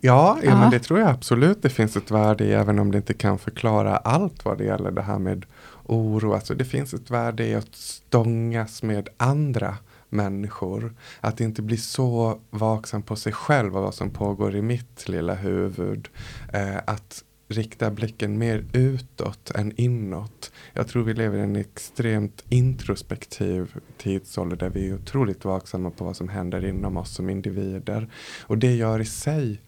Ja, 0.00 0.38
ja, 0.42 0.60
men 0.60 0.70
det 0.70 0.78
tror 0.78 1.00
jag 1.00 1.08
absolut 1.08 1.62
det 1.62 1.68
finns 1.68 1.96
ett 1.96 2.10
värde 2.10 2.44
i, 2.44 2.52
även 2.52 2.78
om 2.78 2.92
det 2.92 2.96
inte 2.96 3.14
kan 3.14 3.38
förklara 3.38 3.96
allt 3.96 4.44
vad 4.44 4.58
det 4.58 4.64
gäller 4.64 4.90
det 4.90 5.02
här 5.02 5.18
med 5.18 5.46
oro. 5.86 6.34
Alltså 6.34 6.54
det 6.54 6.64
finns 6.64 6.94
ett 6.94 7.10
värde 7.10 7.46
i 7.46 7.54
att 7.54 7.74
stångas 7.74 8.82
med 8.82 9.08
andra 9.16 9.76
människor. 10.08 10.94
Att 11.20 11.40
inte 11.40 11.62
bli 11.62 11.76
så 11.76 12.40
vaksam 12.50 13.02
på 13.02 13.16
sig 13.16 13.32
själv 13.32 13.76
och 13.76 13.82
vad 13.82 13.94
som 13.94 14.10
pågår 14.10 14.56
i 14.56 14.62
mitt 14.62 15.08
lilla 15.08 15.34
huvud. 15.34 16.08
Eh, 16.52 16.76
att 16.86 17.24
rikta 17.48 17.90
blicken 17.90 18.38
mer 18.38 18.64
utåt 18.72 19.50
än 19.50 19.72
inåt. 19.80 20.52
Jag 20.72 20.88
tror 20.88 21.04
vi 21.04 21.14
lever 21.14 21.38
i 21.38 21.42
en 21.42 21.56
extremt 21.56 22.44
introspektiv 22.48 23.74
tidsålder 23.96 24.56
där 24.56 24.70
vi 24.70 24.88
är 24.88 24.94
otroligt 24.94 25.44
vaksamma 25.44 25.90
på 25.90 26.04
vad 26.04 26.16
som 26.16 26.28
händer 26.28 26.64
inom 26.64 26.96
oss 26.96 27.14
som 27.14 27.30
individer. 27.30 28.10
Och 28.42 28.58
det 28.58 28.74
gör 28.74 29.00
i 29.00 29.04
sig 29.04 29.60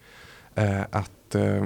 eh, 0.55 0.81
att 0.91 1.35
eh, 1.35 1.65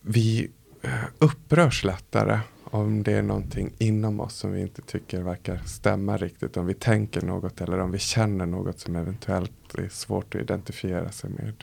vi 0.00 0.50
eh, 0.82 1.04
upprörs 1.18 1.84
lättare 1.84 2.40
om 2.72 3.02
det 3.02 3.12
är 3.12 3.22
någonting 3.22 3.72
inom 3.78 4.20
oss 4.20 4.36
som 4.36 4.52
vi 4.52 4.60
inte 4.60 4.82
tycker 4.82 5.22
verkar 5.22 5.60
stämma 5.66 6.16
riktigt. 6.16 6.56
Om 6.56 6.66
vi 6.66 6.74
tänker 6.74 7.22
något 7.22 7.60
eller 7.60 7.80
om 7.80 7.90
vi 7.90 7.98
känner 7.98 8.46
något 8.46 8.80
som 8.80 8.96
eventuellt 8.96 9.74
är 9.78 9.88
svårt 9.88 10.34
att 10.34 10.40
identifiera 10.40 11.10
sig 11.10 11.30
med. 11.30 11.54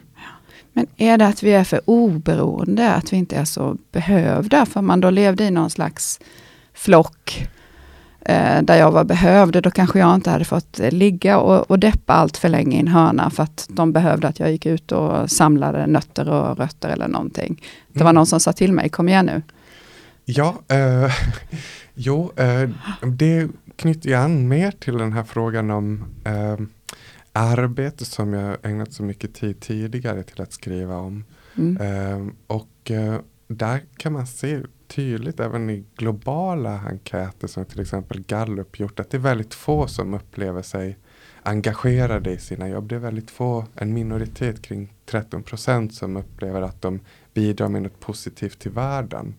Men 0.74 0.88
är 0.98 1.18
det 1.18 1.28
att 1.28 1.44
vi 1.44 1.52
är 1.52 1.64
för 1.64 1.82
oberoende, 1.86 2.94
att 2.94 3.14
vi 3.14 3.18
inte 3.18 3.36
är 3.36 3.46
så 3.46 3.78
behövda? 3.92 4.66
För 4.66 4.82
man 4.82 5.02
då 5.02 5.10
levde 5.10 5.44
i 5.44 5.52
någon 5.52 5.70
slags 5.70 6.20
flock 6.74 7.50
eh, 8.22 8.62
där 8.62 8.78
jag 8.78 8.92
var 8.92 9.04
behövd, 9.04 9.64
då 9.64 9.72
kanske 9.72 10.00
jag 10.00 10.16
inte 10.16 10.30
hade 10.30 10.46
fått 10.46 10.80
ligga 10.80 11.40
och, 11.40 11.72
och 11.72 11.80
deppa 11.80 12.14
allt 12.14 12.38
för 12.38 12.50
länge 12.50 12.78
i 12.78 12.80
en 12.80 12.88
hörna 12.88 13.30
för 13.30 13.44
att 13.44 13.68
de 13.70 13.92
behövde 13.92 14.28
att 14.28 14.40
jag 14.40 14.52
gick 14.52 14.66
ut 14.66 14.92
och 14.92 15.32
samlade 15.32 15.88
nötter 15.88 16.30
och 16.30 16.58
rötter 16.58 16.90
eller 16.90 17.08
någonting. 17.08 17.62
Det 17.94 18.00
var 18.00 18.10
mm. 18.10 18.16
någon 18.16 18.26
som 18.26 18.40
sa 18.40 18.54
till 18.54 18.74
mig, 18.74 18.90
kom 18.90 19.10
igen 19.10 19.26
nu. 19.26 19.42
Ja, 20.32 20.62
eh, 20.68 21.12
jo, 21.94 22.32
eh, 22.36 22.70
det 23.02 23.48
knyter 23.76 24.10
ju 24.10 24.16
an 24.16 24.48
mer 24.48 24.72
till 24.72 24.98
den 24.98 25.14
här 25.14 25.24
frågan 25.24 25.72
om 25.72 26.06
eh, 26.24 26.58
arbete 27.32 28.06
som 28.06 28.34
jag 28.34 28.58
ägnat 28.64 28.94
så 28.94 29.04
mycket 29.04 29.34
tid 29.34 29.60
tidigare 29.60 30.24
till 30.24 30.42
att 30.42 30.54
skriva 30.54 30.98
om. 30.98 31.26
Mm. 31.58 31.78
Eh, 31.78 32.34
och 32.48 32.92
eh, 32.92 33.20
där 33.48 33.82
kan 33.98 34.14
man 34.14 34.28
se 34.28 34.60
tydligt 34.88 35.40
även 35.40 35.70
i 35.70 35.86
globala 35.96 36.82
enkäter 36.90 37.48
som 37.48 37.66
till 37.66 37.82
exempel 37.82 38.22
Gallup 38.22 38.80
gjort 38.80 39.00
att 39.00 39.10
det 39.10 39.18
är 39.18 39.22
väldigt 39.22 39.54
få 39.54 39.88
som 39.88 40.14
upplever 40.14 40.62
sig 40.62 40.98
engagerade 41.44 42.32
i 42.32 42.38
sina 42.38 42.70
jobb. 42.70 42.90
Det 42.90 42.96
är 42.96 43.00
väldigt 43.00 43.32
få, 43.32 43.66
en 43.76 43.94
minoritet 43.94 44.62
kring 44.62 44.94
13 45.06 45.44
procent 45.44 45.94
som 45.94 46.18
upplever 46.18 46.62
att 46.62 46.82
de 46.82 47.00
bidrar 47.34 47.70
med 47.70 47.82
något 47.82 48.00
positivt 48.00 48.60
till 48.60 48.72
världen. 48.72 49.34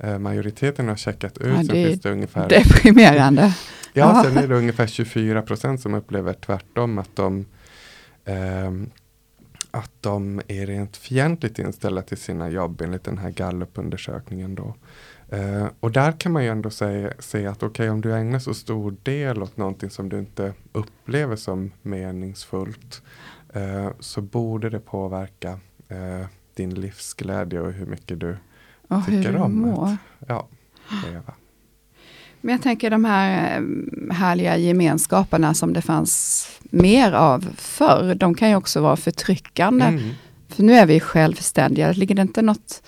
Eh, 0.00 0.18
majoriteten 0.18 0.88
har 0.88 0.96
checkat 0.96 1.38
ut. 1.38 1.56
Ja, 1.56 1.62
det 1.62 1.92
är 1.92 1.96
det 1.96 2.10
ungefär, 2.10 2.48
deprimerande. 2.48 3.54
ja, 3.92 4.22
sen 4.24 4.36
är 4.36 4.48
det 4.48 4.54
ungefär 4.54 4.86
24 4.86 5.42
procent 5.42 5.80
som 5.80 5.94
upplever 5.94 6.32
tvärtom 6.32 6.98
att 6.98 7.16
de 7.16 7.46
eh, 8.24 8.70
att 9.70 9.92
de 10.00 10.40
är 10.48 10.66
rent 10.66 10.96
fientligt 10.96 11.58
inställda 11.58 12.02
till 12.02 12.16
sina 12.16 12.48
jobb 12.48 12.80
enligt 12.80 13.04
den 13.04 13.18
här 13.18 13.30
gallupundersökningen 13.30 14.54
då. 14.54 14.74
Eh, 15.28 15.66
och 15.80 15.92
där 15.92 16.12
kan 16.12 16.32
man 16.32 16.44
ju 16.44 16.50
ändå 16.50 16.70
säga, 16.70 17.12
säga 17.18 17.50
att 17.50 17.62
okej 17.62 17.68
okay, 17.68 17.88
om 17.88 18.00
du 18.00 18.14
ägnar 18.14 18.38
så 18.38 18.54
stor 18.54 18.96
del 19.02 19.42
åt 19.42 19.56
någonting 19.56 19.90
som 19.90 20.08
du 20.08 20.18
inte 20.18 20.54
upplever 20.72 21.36
som 21.36 21.70
meningsfullt 21.82 23.02
eh, 23.54 23.90
så 24.00 24.20
borde 24.20 24.70
det 24.70 24.80
påverka 24.80 25.58
eh, 25.88 26.26
din 26.54 26.74
livsglädje 26.74 27.60
och 27.60 27.72
hur 27.72 27.86
mycket 27.86 28.20
du 28.20 28.36
och 28.98 29.06
tycker 29.06 29.32
hur 29.32 29.36
om 29.36 29.60
mår. 29.60 29.84
att 29.84 30.28
ja, 30.28 30.48
leva. 31.06 31.34
Men 32.40 32.52
jag 32.52 32.62
tänker 32.62 32.90
de 32.90 33.04
här 33.04 33.56
eh, 33.56 34.14
härliga 34.14 34.56
gemenskaperna 34.56 35.54
som 35.54 35.72
det 35.72 35.82
fanns 35.82 36.46
mer 36.62 37.12
av 37.12 37.48
förr, 37.56 38.14
de 38.14 38.34
kan 38.34 38.48
ju 38.48 38.56
också 38.56 38.80
vara 38.80 38.96
förtryckande. 38.96 39.84
Mm. 39.84 40.10
För 40.48 40.62
nu 40.62 40.72
är 40.72 40.86
vi 40.86 41.00
självständiga, 41.00 41.92
ligger 41.92 42.14
det 42.14 42.22
inte 42.22 42.42
något 42.42 42.82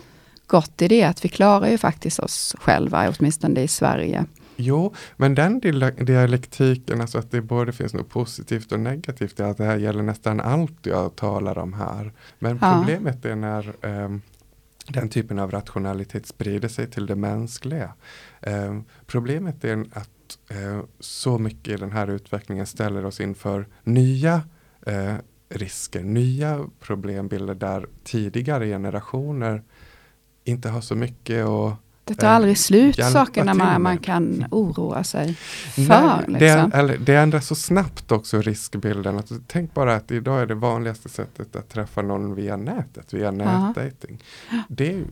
gott 0.47 0.83
i 0.83 0.89
det? 0.89 1.03
Att 1.03 1.25
vi 1.25 1.29
klarar 1.29 1.69
ju 1.69 1.79
faktiskt 1.79 2.19
oss 2.19 2.57
själva, 2.59 3.15
åtminstone 3.19 3.61
i 3.61 3.69
Sverige. 3.69 4.25
Jo, 4.57 4.95
men 5.17 5.35
den 5.35 5.61
dialektiken, 5.99 7.01
alltså 7.01 7.19
att 7.19 7.31
det 7.31 7.41
både 7.41 7.73
finns 7.73 7.95
något 7.95 8.09
positivt 8.09 8.73
och 8.73 8.81
negativt, 8.81 9.41
är 9.41 9.45
att 9.45 9.59
det 9.59 9.65
här 9.65 9.77
gäller 9.77 10.03
nästan 10.03 10.41
allt 10.41 10.87
jag 10.87 11.17
talar 11.17 11.59
om 11.59 11.73
här. 11.73 12.13
Men 12.39 12.59
ja. 12.63 12.75
problemet 12.79 13.25
är 13.25 13.37
när 13.37 13.75
um, 13.87 14.23
den 14.89 15.09
typen 15.09 15.39
av 15.39 15.51
rationalitet 15.51 16.27
sprider 16.27 16.69
sig 16.69 16.91
till 16.91 17.07
det 17.07 17.17
mänskliga. 17.17 17.95
Eh, 18.41 18.81
problemet 19.07 19.65
är 19.65 19.87
att 19.93 20.39
eh, 20.49 20.83
så 21.01 21.39
mycket 21.39 21.75
i 21.75 21.77
den 21.77 21.93
här 21.93 22.11
utvecklingen 22.11 22.67
ställer 22.67 23.05
oss 23.05 23.21
inför 23.21 23.69
nya 23.83 24.43
eh, 24.87 25.15
risker, 25.49 26.03
nya 26.03 26.65
problembilder 26.81 27.55
där 27.55 27.87
tidigare 28.05 28.67
generationer 28.67 29.63
inte 30.45 30.69
har 30.69 30.81
så 30.81 30.95
mycket 30.95 31.47
att 31.47 31.77
det 32.05 32.15
tar 32.15 32.29
aldrig 32.29 32.59
slut 32.59 33.05
sakerna 33.13 33.55
man, 33.55 33.83
man 33.83 33.99
kan 33.99 34.45
oroa 34.51 35.05
sig 35.05 35.35
för. 35.75 36.25
Nej, 36.29 36.41
liksom. 36.41 36.71
det, 36.71 36.97
det 36.97 37.15
ändrar 37.15 37.41
så 37.41 37.55
snabbt 37.55 38.13
också 38.13 38.41
riskbilden. 38.41 39.19
Att, 39.19 39.33
tänk 39.47 39.75
bara 39.75 39.95
att 39.95 40.11
idag 40.11 40.43
är 40.43 40.47
det 40.47 40.55
vanligaste 40.55 41.09
sättet 41.09 41.57
att 41.57 41.69
träffa 41.69 42.03
någon 42.03 42.35
via 42.35 42.57
nätet, 42.57 43.15
via 43.15 43.31
nätdating. 43.31 44.23
Det 44.69 45.05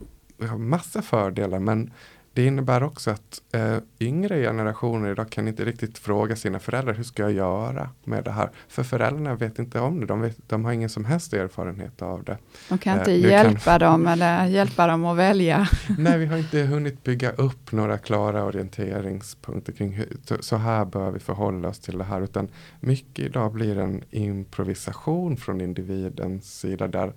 har 0.47 0.57
massa 0.57 1.01
fördelar 1.01 1.59
men 1.59 1.91
det 2.33 2.45
innebär 2.45 2.83
också 2.83 3.11
att 3.11 3.41
eh, 3.51 3.77
yngre 3.99 4.41
generationer 4.41 5.11
idag 5.11 5.29
kan 5.29 5.47
inte 5.47 5.65
riktigt 5.65 5.97
fråga 5.97 6.35
sina 6.35 6.59
föräldrar 6.59 6.93
hur 6.93 7.03
ska 7.03 7.23
jag 7.23 7.31
göra 7.31 7.89
med 8.03 8.23
det 8.23 8.31
här. 8.31 8.49
För 8.67 8.83
föräldrarna 8.83 9.35
vet 9.35 9.59
inte 9.59 9.79
om 9.79 9.99
det, 9.99 10.05
de, 10.05 10.21
vet, 10.21 10.37
de 10.49 10.65
har 10.65 10.71
ingen 10.71 10.89
som 10.89 11.05
helst 11.05 11.33
erfarenhet 11.33 12.01
av 12.01 12.23
det. 12.23 12.37
De 12.69 12.77
kan 12.77 12.99
inte 12.99 13.11
eh, 13.11 13.19
hjälpa 13.19 13.79
kan... 13.79 13.79
dem 13.79 14.07
eller 14.07 14.45
hjälpa 14.45 14.87
dem 14.87 15.05
att 15.05 15.17
välja. 15.17 15.67
Nej, 15.97 16.17
vi 16.17 16.25
har 16.25 16.37
inte 16.37 16.61
hunnit 16.61 17.03
bygga 17.03 17.31
upp 17.31 17.71
några 17.71 17.97
klara 17.97 18.43
orienteringspunkter 18.43 19.73
kring 19.73 19.91
hur, 19.91 20.07
så 20.39 20.55
här 20.55 20.85
bör 20.85 21.11
vi 21.11 21.19
förhålla 21.19 21.67
oss 21.67 21.79
till 21.79 21.97
det 21.97 22.03
här. 22.03 22.21
Utan 22.21 22.47
mycket 22.79 23.25
idag 23.25 23.53
blir 23.53 23.77
en 23.77 24.03
improvisation 24.11 25.37
från 25.37 25.61
individens 25.61 26.59
sida 26.59 26.87
där, 26.87 27.13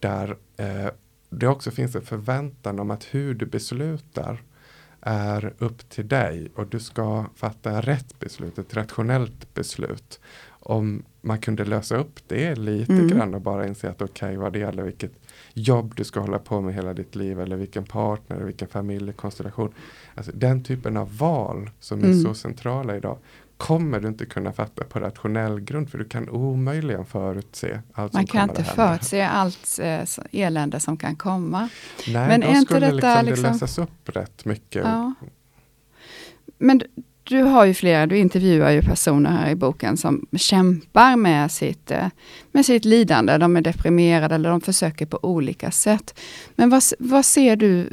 där 0.00 0.36
eh, 0.56 0.90
det 1.30 1.46
också 1.46 1.70
finns 1.70 1.96
en 1.96 2.02
förväntan 2.02 2.80
om 2.80 2.90
att 2.90 3.04
hur 3.04 3.34
du 3.34 3.46
beslutar 3.46 4.42
är 5.00 5.54
upp 5.58 5.88
till 5.88 6.08
dig 6.08 6.50
och 6.54 6.66
du 6.66 6.80
ska 6.80 7.24
fatta 7.36 7.80
rätt 7.80 8.18
beslut, 8.18 8.58
ett 8.58 8.76
rationellt 8.76 9.54
beslut. 9.54 10.20
Om 10.62 11.02
man 11.20 11.38
kunde 11.38 11.64
lösa 11.64 11.96
upp 11.96 12.20
det 12.26 12.54
lite 12.54 12.92
mm. 12.92 13.08
grann 13.08 13.34
och 13.34 13.40
bara 13.40 13.66
inse 13.66 13.90
att 13.90 14.02
okej 14.02 14.28
okay, 14.28 14.36
vad 14.36 14.52
det 14.52 14.58
gäller 14.58 14.82
vilket 14.82 15.12
jobb 15.54 15.94
du 15.96 16.04
ska 16.04 16.20
hålla 16.20 16.38
på 16.38 16.60
med 16.60 16.74
hela 16.74 16.94
ditt 16.94 17.14
liv 17.14 17.40
eller 17.40 17.56
vilken 17.56 17.84
partner, 17.84 18.40
vilken 18.40 18.68
familjekonstellation. 18.68 19.74
Alltså, 20.14 20.32
den 20.34 20.64
typen 20.64 20.96
av 20.96 21.16
val 21.18 21.70
som 21.80 21.98
mm. 21.98 22.10
är 22.10 22.14
så 22.14 22.34
centrala 22.34 22.96
idag 22.96 23.18
kommer 23.60 24.00
du 24.00 24.08
inte 24.08 24.26
kunna 24.26 24.52
fatta 24.52 24.84
på 24.84 25.00
rationell 25.00 25.60
grund 25.60 25.90
för 25.90 25.98
du 25.98 26.04
kan 26.04 26.28
omöjligen 26.28 27.04
förutse 27.04 27.80
allt 27.92 28.12
Man 28.12 28.26
kan 28.26 28.50
inte 28.50 28.64
förutse 28.64 29.22
allt 29.22 29.78
eh, 29.82 30.02
elände 30.32 30.80
som 30.80 30.96
kan 30.96 31.16
komma. 31.16 31.68
Nej, 32.08 32.28
Men 32.28 32.40
då 32.40 32.46
är 32.46 32.54
skulle 32.54 32.86
inte 32.86 32.96
detta 32.96 33.22
liksom, 33.22 33.44
det 33.44 33.50
lösas 33.50 33.78
upp 33.78 34.08
rätt 34.08 34.44
mycket. 34.44 34.84
Ja. 34.84 35.14
Men 36.58 36.78
du, 36.78 36.86
du 37.22 37.42
har 37.42 37.64
ju 37.64 37.74
flera, 37.74 38.06
du 38.06 38.18
intervjuar 38.18 38.70
ju 38.70 38.82
personer 38.82 39.30
här 39.30 39.50
i 39.50 39.54
boken 39.54 39.96
som 39.96 40.26
kämpar 40.36 41.16
med 41.16 41.50
sitt, 41.52 41.90
eh, 41.90 42.06
med 42.52 42.66
sitt 42.66 42.84
lidande. 42.84 43.38
De 43.38 43.56
är 43.56 43.60
deprimerade 43.60 44.34
eller 44.34 44.50
de 44.50 44.60
försöker 44.60 45.06
på 45.06 45.18
olika 45.22 45.70
sätt. 45.70 46.18
Men 46.54 46.70
vad, 46.70 46.82
vad 46.98 47.24
ser 47.24 47.56
du 47.56 47.88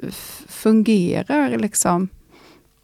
fungerar 0.48 1.58
liksom 1.58 2.10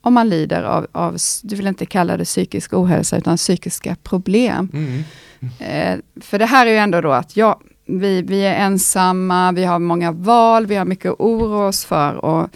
om 0.03 0.13
man 0.13 0.29
lider 0.29 0.63
av, 0.63 0.87
av, 0.91 1.17
du 1.43 1.55
vill 1.55 1.67
inte 1.67 1.85
kalla 1.85 2.17
det 2.17 2.25
psykisk 2.25 2.73
ohälsa, 2.73 3.17
utan 3.17 3.37
psykiska 3.37 3.95
problem. 4.03 4.69
Mm. 4.73 5.03
Mm. 5.39 5.53
Eh, 5.59 6.21
för 6.21 6.39
det 6.39 6.45
här 6.45 6.67
är 6.67 6.71
ju 6.71 6.77
ändå 6.77 7.01
då 7.01 7.11
att, 7.11 7.37
ja, 7.37 7.61
vi, 7.85 8.21
vi 8.21 8.41
är 8.41 8.55
ensamma, 8.55 9.51
vi 9.51 9.63
har 9.63 9.79
många 9.79 10.11
val, 10.11 10.65
vi 10.65 10.75
har 10.75 10.85
mycket 10.85 11.11
att 11.11 11.19
oroa 11.19 11.67
oss 11.67 11.85
för. 11.85 12.25
Och, 12.25 12.49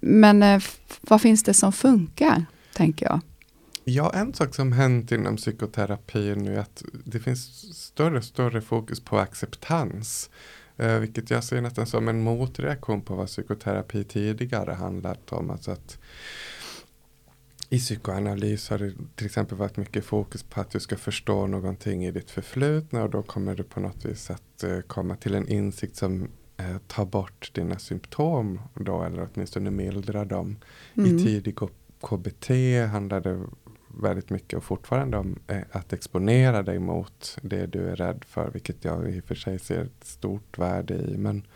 men 0.00 0.42
eh, 0.42 0.62
vad 1.00 1.22
finns 1.22 1.42
det 1.42 1.54
som 1.54 1.72
funkar, 1.72 2.44
tänker 2.74 3.06
jag? 3.06 3.20
Ja, 3.84 4.12
en 4.14 4.34
sak 4.34 4.54
som 4.54 4.72
hänt 4.72 5.12
inom 5.12 5.36
psykoterapin 5.36 6.38
nu 6.38 6.54
är 6.56 6.60
att 6.60 6.82
det 7.04 7.20
finns 7.20 7.74
större 7.76 8.18
och 8.18 8.24
större 8.24 8.60
fokus 8.60 9.00
på 9.00 9.18
acceptans. 9.18 10.30
Eh, 10.78 10.98
vilket 10.98 11.30
jag 11.30 11.44
ser 11.44 11.60
nästan 11.60 11.86
som 11.86 12.08
en 12.08 12.20
motreaktion 12.20 13.00
på 13.00 13.14
vad 13.14 13.26
psykoterapi 13.26 14.04
tidigare 14.04 14.72
handlat 14.72 15.32
om. 15.32 15.50
Alltså 15.50 15.70
att 15.70 15.98
i 17.70 17.78
psykoanalys 17.78 18.70
har 18.70 18.78
det 18.78 18.92
till 19.14 19.26
exempel 19.26 19.58
varit 19.58 19.76
mycket 19.76 20.04
fokus 20.04 20.42
på 20.42 20.60
att 20.60 20.70
du 20.70 20.80
ska 20.80 20.96
förstå 20.96 21.46
någonting 21.46 22.06
i 22.06 22.10
ditt 22.10 22.30
förflutna 22.30 23.02
och 23.02 23.10
då 23.10 23.22
kommer 23.22 23.54
du 23.54 23.62
på 23.62 23.80
något 23.80 24.04
vis 24.04 24.30
att 24.30 24.64
uh, 24.64 24.80
komma 24.80 25.16
till 25.16 25.34
en 25.34 25.48
insikt 25.48 25.96
som 25.96 26.22
uh, 26.60 26.78
tar 26.86 27.04
bort 27.04 27.50
dina 27.54 27.78
symptom 27.78 28.60
då 28.74 29.02
eller 29.02 29.28
åtminstone 29.34 29.70
mildrar 29.70 30.24
dem. 30.24 30.56
Mm. 30.94 31.16
I 31.16 31.24
tidig 31.24 31.58
KBT 32.00 32.50
handlar 32.90 33.20
det 33.20 33.40
väldigt 33.98 34.30
mycket 34.30 34.56
och 34.56 34.64
fortfarande 34.64 35.16
om 35.16 35.38
uh, 35.52 35.62
att 35.72 35.92
exponera 35.92 36.62
dig 36.62 36.78
mot 36.78 37.38
det 37.42 37.66
du 37.66 37.88
är 37.88 37.96
rädd 37.96 38.24
för 38.28 38.50
vilket 38.50 38.84
jag 38.84 39.10
i 39.10 39.20
och 39.20 39.24
för 39.24 39.34
sig 39.34 39.58
ser 39.58 39.84
ett 39.84 40.04
stort 40.04 40.58
värde 40.58 40.94
i. 40.94 41.18
Men 41.18 41.46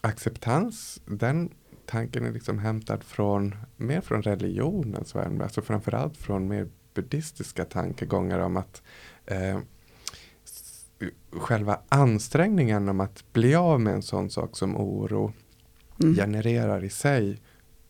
acceptans 0.00 1.00
den 1.06 1.50
tanken 1.90 2.26
är 2.26 2.32
liksom 2.32 2.58
hämtad 2.58 3.04
från 3.04 3.56
mer 3.76 4.00
från 4.00 4.22
religionens 4.22 5.14
värld, 5.14 5.42
alltså 5.42 5.62
framförallt 5.62 6.16
från 6.16 6.48
mer 6.48 6.68
buddhistiska 6.94 7.64
tankegångar 7.64 8.38
om 8.38 8.56
att 8.56 8.82
eh, 9.26 9.58
själva 11.30 11.80
ansträngningen 11.88 12.88
om 12.88 13.00
att 13.00 13.32
bli 13.32 13.54
av 13.54 13.80
med 13.80 13.94
en 13.94 14.02
sån 14.02 14.30
sak 14.30 14.56
som 14.56 14.76
oro 14.76 15.32
mm. 16.02 16.14
genererar 16.14 16.84
i 16.84 16.90
sig 16.90 17.40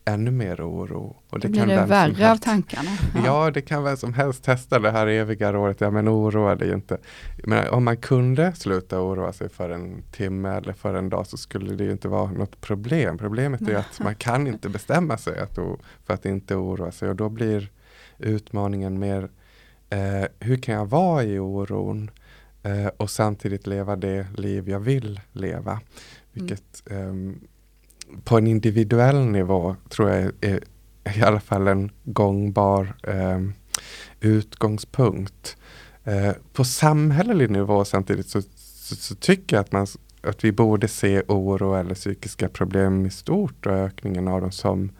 ännu 0.04 0.30
mer 0.30 0.68
oro. 0.68 1.16
Och 1.30 1.40
det 1.40 1.48
Då 1.48 1.52
blir 1.52 1.60
kan 1.60 1.68
det 1.68 1.84
värre 1.84 2.32
av 2.32 2.36
tankarna. 2.36 2.90
Ja. 3.14 3.20
ja. 3.24 3.50
det 3.50 3.60
kan 3.60 3.84
vem 3.84 3.96
som 3.96 4.14
helst 4.14 4.44
testa 4.44 4.78
det 4.78 4.90
här 4.90 5.06
eviga 5.06 5.52
rådet. 5.52 5.80
Ja 5.80 5.90
men 5.90 6.08
oroa 6.08 6.54
dig 6.54 6.72
inte. 6.72 6.98
Men 7.44 7.68
om 7.68 7.84
man 7.84 7.96
kunde 7.96 8.52
sluta 8.52 9.00
oroa 9.00 9.32
sig 9.32 9.48
för 9.48 9.70
en 9.70 10.02
timme 10.12 10.48
eller 10.48 10.72
för 10.72 10.94
en 10.94 11.08
dag 11.08 11.26
så 11.26 11.36
skulle 11.36 11.74
det 11.74 11.84
ju 11.84 11.92
inte 11.92 12.08
vara 12.08 12.30
något 12.30 12.60
problem. 12.60 13.18
Problemet 13.18 13.68
är 13.68 13.74
att 13.74 14.00
man 14.00 14.14
kan 14.14 14.46
inte 14.46 14.68
bestämma 14.68 15.18
sig 15.18 15.38
att, 15.38 15.54
för 16.04 16.14
att 16.14 16.26
inte 16.26 16.54
oroa 16.54 16.92
sig 16.92 17.08
och 17.08 17.16
då 17.16 17.28
blir 17.28 17.70
utmaningen 18.18 18.98
mer 18.98 19.28
eh, 19.90 20.24
hur 20.38 20.56
kan 20.56 20.74
jag 20.74 20.86
vara 20.86 21.24
i 21.24 21.38
oron 21.38 22.10
eh, 22.62 22.86
och 22.86 23.10
samtidigt 23.10 23.66
leva 23.66 23.96
det 23.96 24.26
liv 24.36 24.68
jag 24.68 24.80
vill 24.80 25.20
leva. 25.32 25.72
Mm. 25.72 25.82
Vilket 26.32 26.90
mm. 26.90 27.30
eh, 27.30 27.36
på 28.24 28.38
en 28.38 28.46
individuell 28.46 29.26
nivå 29.26 29.76
tror 29.88 30.10
jag 30.10 30.32
är, 30.40 30.60
i 31.16 31.22
alla 31.22 31.40
fall 31.40 31.68
en 31.68 31.90
gångbar 32.04 32.94
eh, 33.02 33.40
utgångspunkt. 34.20 35.56
Eh, 36.04 36.32
på 36.52 36.64
samhällelig 36.64 37.50
nivå 37.50 37.84
samtidigt 37.84 38.28
så, 38.28 38.42
så, 38.56 38.96
så, 38.96 39.14
tycker 39.14 39.56
jag 39.56 39.60
att, 39.60 39.72
man, 39.72 39.86
att 40.22 40.44
vi 40.44 40.52
borde 40.52 40.88
se 40.88 41.22
oro 41.28 41.74
eller 41.74 41.94
psykiska 41.94 42.48
problem 42.48 43.06
i 43.06 43.10
stort 43.10 43.66
och 43.66 43.72
ökningen 43.72 44.28
av 44.28 44.40
dem 44.40 44.52
som 44.52 44.90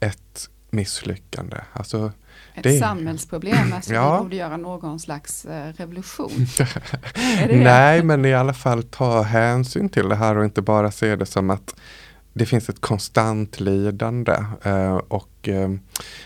ett 0.00 0.48
misslyckande. 0.70 1.56
Alltså, 1.72 2.12
ett 2.54 2.62
det... 2.62 2.78
samhällsproblem, 2.78 3.72
alltså 3.74 3.94
ja. 3.94 4.16
vi 4.16 4.22
borde 4.22 4.36
göra 4.36 4.56
någon 4.56 5.00
slags 5.00 5.44
eh, 5.44 5.72
revolution. 5.72 6.30
det 6.58 7.46
det? 7.48 7.64
Nej, 7.64 8.02
men 8.02 8.24
i 8.24 8.34
alla 8.34 8.54
fall 8.54 8.82
ta 8.82 9.22
hänsyn 9.22 9.88
till 9.88 10.08
det 10.08 10.16
här 10.16 10.36
och 10.36 10.44
inte 10.44 10.62
bara 10.62 10.90
se 10.90 11.16
det 11.16 11.26
som 11.26 11.50
att 11.50 11.74
det 12.32 12.46
finns 12.46 12.68
ett 12.68 12.80
konstant 12.80 13.60
lidande 13.60 14.36
eh, 14.62 14.96
och 14.96 15.48
eh, 15.48 15.70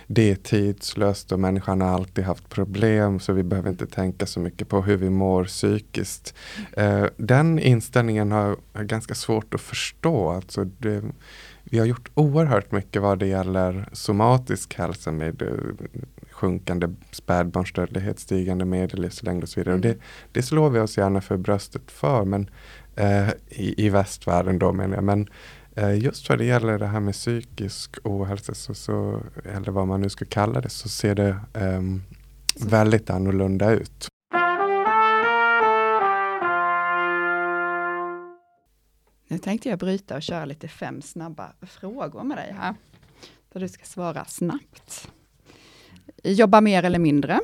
det 0.07 0.31
är 0.31 0.35
tidslöst 0.35 1.33
och 1.33 1.41
människan 1.41 1.81
har 1.81 1.89
alltid 1.89 2.25
haft 2.25 2.49
problem 2.49 3.21
så 3.21 3.33
vi 3.33 3.43
behöver 3.43 3.71
inte 3.71 3.87
tänka 3.87 4.27
så 4.27 4.41
mycket 4.41 4.69
på 4.69 4.83
hur 4.83 4.97
vi 4.97 5.11
mår 5.11 5.45
psykiskt. 5.45 6.35
Eh, 6.73 7.07
den 7.17 7.59
inställningen 7.59 8.33
har, 8.33 8.57
är 8.73 8.85
ganska 8.85 9.15
svårt 9.15 9.55
att 9.55 9.61
förstå. 9.61 10.31
Alltså 10.31 10.65
det, 10.65 11.03
vi 11.65 11.79
har 11.79 11.87
gjort 11.87 12.11
oerhört 12.15 12.73
mycket 12.73 13.03
vad 13.03 13.19
det 13.19 13.27
gäller 13.27 13.89
somatisk 13.93 14.75
hälsa 14.75 15.13
med 15.13 15.43
eh, 15.43 15.49
sjunkande 16.31 16.89
spädbarnsdödlighet, 17.11 18.19
stigande 18.19 18.65
medellivslängd 18.65 19.43
och 19.43 19.49
så 19.49 19.61
vidare. 19.61 19.75
Mm. 19.75 19.91
Och 19.91 19.97
det, 19.97 20.03
det 20.33 20.43
slår 20.43 20.71
vi 20.71 20.81
oss 20.81 20.99
gärna 20.99 21.21
för 21.21 21.37
bröstet 21.37 21.91
för 21.91 22.25
men 22.25 22.51
eh, 22.97 23.29
i, 23.49 23.87
i 23.87 23.89
västvärlden 23.89 24.59
då 24.59 24.73
menar 24.73 24.95
jag. 24.95 25.05
Men 25.05 25.29
just 25.77 26.29
vad 26.29 26.39
det 26.39 26.45
gäller 26.45 26.79
det 26.79 26.87
här 26.87 27.01
med 27.01 27.15
psykisk 27.15 27.97
ohälsa, 28.05 28.55
så, 28.55 28.75
så, 28.75 29.23
eller 29.45 29.73
vad 29.73 29.87
man 29.87 30.01
nu 30.01 30.09
ska 30.09 30.25
kalla 30.25 30.61
det, 30.61 30.69
så 30.69 30.89
ser 30.89 31.15
det 31.15 31.37
um, 31.55 32.03
väldigt 32.61 33.11
annorlunda 33.11 33.71
ut. 33.71 34.09
Nu 39.29 39.39
tänkte 39.39 39.69
jag 39.69 39.79
bryta 39.79 40.17
och 40.17 40.23
köra 40.23 40.45
lite 40.45 40.69
fem 40.69 41.03
snabba 41.03 41.53
frågor 41.63 42.25
med 42.25 42.37
dig 42.37 42.55
här. 42.59 42.75
Där 43.53 43.61
du 43.61 43.69
ska 43.69 43.85
svara 43.85 44.25
snabbt. 44.25 45.09
Jobba 46.23 46.61
mer 46.61 46.83
eller 46.83 46.99
mindre? 46.99 47.41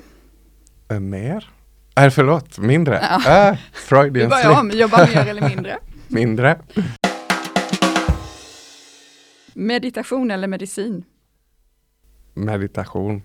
Äh, 0.90 1.00
mer? 1.00 1.50
Äh, 1.96 2.10
förlåt, 2.10 2.58
mindre. 2.58 3.00
Ja. 3.24 3.48
Äh, 3.50 3.58
Freudian 3.72 4.28
börjar 4.28 4.60
om, 4.60 4.70
jobba 4.70 5.06
mer 5.06 5.26
eller 5.26 5.48
mindre? 5.48 5.78
mindre. 6.08 6.58
Meditation 9.54 10.30
eller 10.30 10.48
medicin? 10.48 11.04
Meditation. 12.34 13.22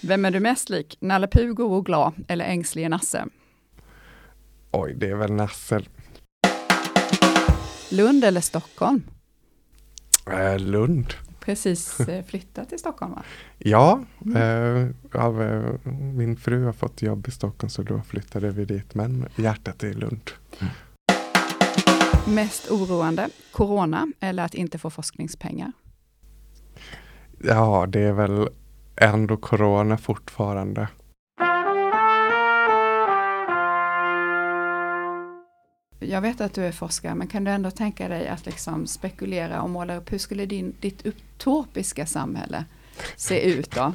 Vem 0.00 0.24
är 0.24 0.30
du 0.30 0.40
mest 0.40 0.68
lik? 0.68 0.96
Nalle 1.00 1.26
Puh, 1.26 1.52
god 1.52 1.72
och 1.72 1.86
glad 1.86 2.12
eller 2.28 2.44
ängslige 2.44 2.88
Nasse? 2.88 3.26
Oj, 4.70 4.94
det 4.94 5.10
är 5.10 5.14
väl 5.14 5.32
Nasse. 5.32 5.80
Lund 7.90 8.24
eller 8.24 8.40
Stockholm? 8.40 9.02
Äh, 10.30 10.58
Lund. 10.58 11.14
Precis 11.40 12.00
eh, 12.08 12.24
flyttat 12.24 12.68
till 12.68 12.78
Stockholm 12.78 13.12
va? 13.12 13.22
Ja, 13.58 14.00
mm. 14.26 14.36
eh, 14.36 15.22
av, 15.24 15.42
eh, 15.42 15.92
min 15.92 16.36
fru 16.36 16.64
har 16.64 16.72
fått 16.72 17.02
jobb 17.02 17.28
i 17.28 17.30
Stockholm 17.30 17.70
så 17.70 17.82
då 17.82 18.02
flyttade 18.02 18.50
vi 18.50 18.64
dit. 18.64 18.94
Men 18.94 19.28
hjärtat 19.36 19.82
är 19.82 19.88
i 19.88 19.94
Lund. 19.94 20.30
Mest 22.28 22.70
oroande, 22.70 23.28
corona 23.52 24.08
eller 24.20 24.44
att 24.44 24.54
inte 24.54 24.78
få 24.78 24.90
forskningspengar? 24.90 25.72
Ja, 27.42 27.86
det 27.88 28.00
är 28.00 28.12
väl 28.12 28.48
ändå 28.96 29.36
corona 29.36 29.98
fortfarande. 29.98 30.88
Jag 35.98 36.20
vet 36.20 36.40
att 36.40 36.54
du 36.54 36.64
är 36.64 36.72
forskare, 36.72 37.14
men 37.14 37.26
kan 37.26 37.44
du 37.44 37.50
ändå 37.50 37.70
tänka 37.70 38.08
dig 38.08 38.28
att 38.28 38.46
liksom 38.46 38.86
spekulera 38.86 39.62
och 39.62 39.70
måla 39.70 39.96
upp, 39.96 40.12
hur 40.12 40.18
skulle 40.18 40.46
din, 40.46 40.74
ditt 40.80 41.06
utopiska 41.06 42.06
samhälle 42.06 42.64
se 43.16 43.40
ut 43.40 43.70
då? 43.70 43.94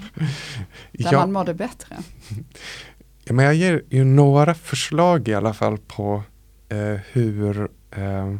Där 0.91 1.11
ja. 1.11 1.19
man 1.19 1.31
mådde 1.31 1.53
bättre? 1.53 1.97
Ja, 3.23 3.33
men 3.33 3.45
jag 3.45 3.55
ger 3.55 3.83
ju 3.89 4.03
några 4.03 4.53
förslag 4.53 5.27
i 5.27 5.33
alla 5.33 5.53
fall 5.53 5.77
på 5.77 6.23
eh, 6.69 6.99
hur 7.11 7.69
eh, 7.91 8.35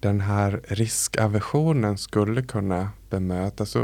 den 0.00 0.20
här 0.20 0.60
riskaversionen 0.68 1.98
skulle 1.98 2.42
kunna 2.42 2.90
bemötas. 3.10 3.76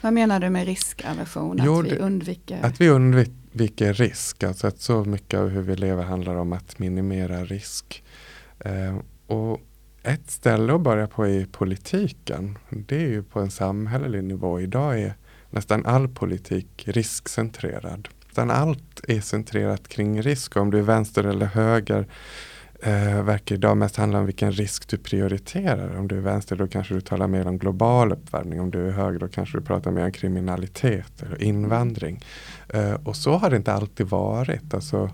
Vad 0.00 0.12
menar 0.12 0.40
du 0.40 0.50
med 0.50 0.66
riskaversion? 0.66 1.60
Jo, 1.64 1.80
att 1.80 1.86
vi 1.86 1.98
undviker? 1.98 2.58
Att 2.62 2.80
vi 2.80 2.88
undviker 2.88 3.94
risk. 3.94 4.42
Alltså 4.42 4.66
att 4.66 4.80
så 4.80 5.04
mycket 5.04 5.40
av 5.40 5.48
hur 5.48 5.62
vi 5.62 5.76
lever 5.76 6.02
handlar 6.04 6.36
om 6.36 6.52
att 6.52 6.78
minimera 6.78 7.44
risk. 7.44 8.04
Eh, 8.58 8.96
och 9.26 9.60
ett 10.02 10.30
ställe 10.30 10.74
att 10.74 10.80
börja 10.80 11.06
på 11.06 11.26
är 11.26 11.46
politiken. 11.46 12.58
Det 12.70 12.96
är 12.96 13.08
ju 13.08 13.22
på 13.22 13.40
en 13.40 13.50
samhällelig 13.50 14.24
nivå. 14.24 14.60
Idag 14.60 15.00
är 15.00 15.14
nästan 15.50 15.86
all 15.86 16.08
politik 16.08 16.84
riskcentrerad. 16.88 18.08
Nästan 18.26 18.50
allt 18.50 19.00
är 19.08 19.20
centrerat 19.20 19.88
kring 19.88 20.22
risk. 20.22 20.56
Om 20.56 20.70
du 20.70 20.78
är 20.78 20.82
vänster 20.82 21.24
eller 21.24 21.46
höger 21.46 22.06
eh, 22.82 23.22
verkar 23.22 23.54
idag 23.54 23.76
mest 23.76 23.96
handla 23.96 24.18
om 24.18 24.26
vilken 24.26 24.52
risk 24.52 24.88
du 24.88 24.96
prioriterar. 24.96 25.96
Om 25.96 26.08
du 26.08 26.16
är 26.16 26.20
vänster 26.20 26.56
då 26.56 26.68
kanske 26.68 26.94
du 26.94 27.00
talar 27.00 27.26
mer 27.26 27.46
om 27.46 27.58
global 27.58 28.12
uppvärmning. 28.12 28.60
Om 28.60 28.70
du 28.70 28.88
är 28.88 28.92
höger 28.92 29.18
då 29.18 29.28
kanske 29.28 29.58
du 29.58 29.64
pratar 29.64 29.90
mer 29.90 30.04
om 30.04 30.12
kriminalitet 30.12 31.22
eller 31.22 31.42
invandring. 31.42 32.24
Eh, 32.68 32.94
och 32.94 33.16
så 33.16 33.36
har 33.36 33.50
det 33.50 33.56
inte 33.56 33.72
alltid 33.72 34.06
varit. 34.06 34.74
Alltså, 34.74 35.10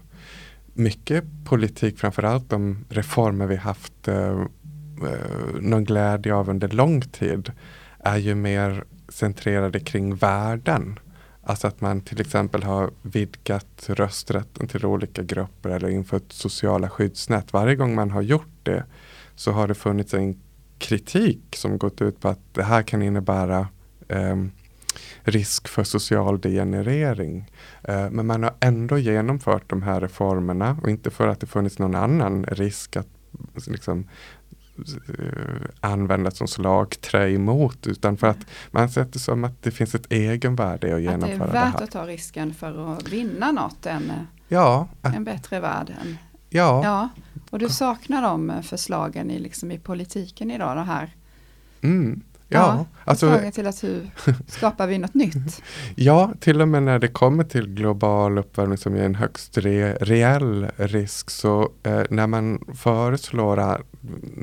mycket 0.75 1.25
politik, 1.45 1.99
framförallt 1.99 2.51
de 2.51 2.85
reformer 2.89 3.47
vi 3.47 3.57
haft 3.57 4.09
eh, 4.09 4.31
eh 4.31 4.47
någon 5.61 5.85
glädje 5.85 6.35
av 6.35 6.51
under 6.51 6.69
lång 6.69 7.01
tid, 7.01 7.53
är 7.99 8.17
ju 8.17 8.35
mer 8.35 8.85
centrerade 9.09 9.81
kring 9.81 10.15
värden. 10.15 10.99
Alltså 11.43 11.67
att 11.67 11.81
man 11.81 12.01
till 12.01 12.21
exempel 12.21 12.63
har 12.63 12.91
vidgat 13.03 13.89
rösträtten 13.89 14.69
till 14.69 14.87
olika 14.87 15.23
grupper 15.23 15.71
eller 15.71 15.89
infört 15.89 16.33
sociala 16.33 16.91
skyddsnät. 16.91 17.53
Varje 17.53 17.77
gång 17.77 17.95
man 17.95 18.11
har 18.11 18.23
gjort 18.23 18.57
det 18.63 18.85
så 19.35 19.53
har 19.53 19.69
det 19.69 19.75
funnits 19.75 20.15
en 20.15 20.41
kritik 20.79 21.57
som 21.57 21.79
gått 21.79 22.03
ut 22.03 22.21
på 22.21 22.29
att 22.29 22.41
det 22.53 22.63
här 22.63 22.83
kan 22.83 23.03
innebära 23.03 23.69
eh, 24.09 24.37
risk 25.23 25.69
för 25.69 25.85
social 25.85 26.41
degenerering. 26.41 27.51
Eh, 27.83 28.11
men 28.11 28.27
man 28.27 28.43
har 28.43 28.55
ändå 28.61 28.99
genomfört 28.99 29.71
de 29.71 29.83
här 29.83 30.01
reformerna 30.01 30.77
och 30.83 30.91
inte 30.91 31.11
för 31.11 31.29
att 31.29 31.41
det 31.41 31.47
funnits 31.47 31.79
någon 31.79 31.95
annan 31.95 32.45
risk 32.45 32.97
att 32.97 33.09
liksom, 33.67 34.09
användas 35.81 36.37
som 36.37 36.49
slagträ 36.49 37.31
emot 37.31 37.87
utan 37.87 38.17
för 38.17 38.27
att 38.27 38.47
man 38.71 38.89
sett 38.89 39.13
det 39.13 39.19
som 39.19 39.45
att 39.45 39.63
det 39.63 39.71
finns 39.71 39.95
ett 39.95 40.13
egenvärde 40.13 40.89
i 40.89 40.93
att 40.93 41.03
genomföra 41.03 41.29
det 41.29 41.37
här. 41.39 41.47
Att 41.47 41.53
det 41.53 41.59
är 41.59 41.73
värt 41.73 41.81
att 41.81 41.91
ta 41.91 42.07
risken 42.07 42.55
för 42.55 42.97
att 42.97 43.09
vinna 43.09 43.53
något, 43.53 43.87
en, 43.87 44.13
ja, 44.49 44.89
en 45.03 45.25
bättre 45.25 45.61
värld. 45.61 45.95
En, 46.03 46.19
ja. 46.51 46.85
ja. 46.85 47.09
Och 47.51 47.59
du 47.59 47.69
saknar 47.69 48.23
de 48.23 48.53
förslagen 48.63 49.31
i, 49.31 49.39
liksom, 49.39 49.71
i 49.71 49.79
politiken 49.79 50.51
idag, 50.51 50.77
det 50.77 50.83
här 50.83 51.11
Mm. 51.83 52.23
Ja, 52.53 52.87
alltså, 53.05 53.41
till 53.53 53.67
att 53.67 53.85
hur 53.85 54.11
skapar 54.47 54.87
vi 54.87 54.99
något 54.99 55.15
nytt? 55.15 55.63
Ja, 55.95 56.33
till 56.41 56.61
och 56.61 56.69
med 56.69 56.83
när 56.83 56.99
det 56.99 57.09
kommer 57.09 57.45
till 57.45 57.69
global 57.69 58.39
uppvärmning 58.39 58.79
som 58.79 58.95
är 58.95 59.05
en 59.05 59.15
högst 59.15 59.59
re, 59.59 59.95
reell 60.01 60.67
risk 60.77 61.31
så 61.31 61.71
eh, 61.83 62.03
när 62.11 62.27
man 62.27 62.65
föreslår 62.75 63.83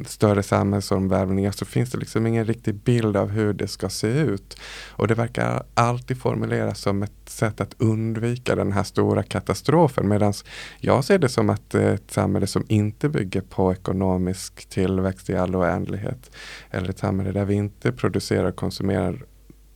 större 0.05 0.43
samhällsomvälvningar 0.43 1.51
så 1.51 1.65
finns 1.65 1.91
det 1.91 1.97
liksom 1.97 2.27
ingen 2.27 2.45
riktig 2.45 2.75
bild 2.75 3.17
av 3.17 3.29
hur 3.29 3.53
det 3.53 3.67
ska 3.67 3.89
se 3.89 4.07
ut. 4.07 4.59
Och 4.89 5.07
det 5.07 5.15
verkar 5.15 5.63
alltid 5.73 6.21
formuleras 6.21 6.79
som 6.79 7.03
ett 7.03 7.11
sätt 7.25 7.61
att 7.61 7.75
undvika 7.77 8.55
den 8.55 8.71
här 8.71 8.83
stora 8.83 9.23
katastrofen 9.23 10.07
medan 10.07 10.33
jag 10.79 11.03
ser 11.03 11.19
det 11.19 11.29
som 11.29 11.49
att 11.49 11.75
ett 11.75 12.11
samhälle 12.11 12.47
som 12.47 12.65
inte 12.67 13.09
bygger 13.09 13.41
på 13.41 13.71
ekonomisk 13.71 14.69
tillväxt 14.69 15.29
i 15.29 15.35
all 15.35 15.55
oändlighet 15.55 16.31
eller 16.69 16.89
ett 16.89 16.99
samhälle 16.99 17.31
där 17.31 17.45
vi 17.45 17.53
inte 17.53 17.91
producerar 17.99 18.45
och 18.45 18.55
konsumerar 18.55 19.25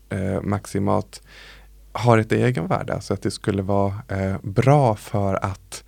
eh, 0.09 0.41
maximalt 0.41 1.21
har 1.93 2.17
ett 2.17 2.31
egenvärde. 2.31 2.93
Alltså 2.93 3.13
att 3.13 3.21
det 3.21 3.31
skulle 3.31 3.61
vara 3.61 3.93
eh, 4.07 4.35
bra 4.41 4.95
för 4.95 5.45
att 5.45 5.83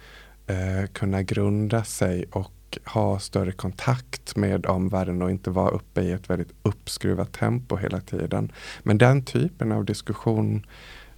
eh, 0.47 0.89
kunna 0.93 1.21
grunda 1.21 1.83
sig 1.83 2.25
och 2.31 2.51
ha 2.85 3.19
större 3.19 3.51
kontakt 3.51 4.35
med 4.35 4.65
omvärlden 4.65 5.21
och 5.21 5.31
inte 5.31 5.49
vara 5.49 5.69
uppe 5.69 6.01
i 6.01 6.11
ett 6.11 6.29
väldigt 6.29 6.53
uppskruvat 6.63 7.33
tempo 7.33 7.77
hela 7.77 8.01
tiden. 8.01 8.51
Men 8.83 8.97
den 8.97 9.23
typen 9.23 9.71
av 9.71 9.85
diskussion 9.85 10.65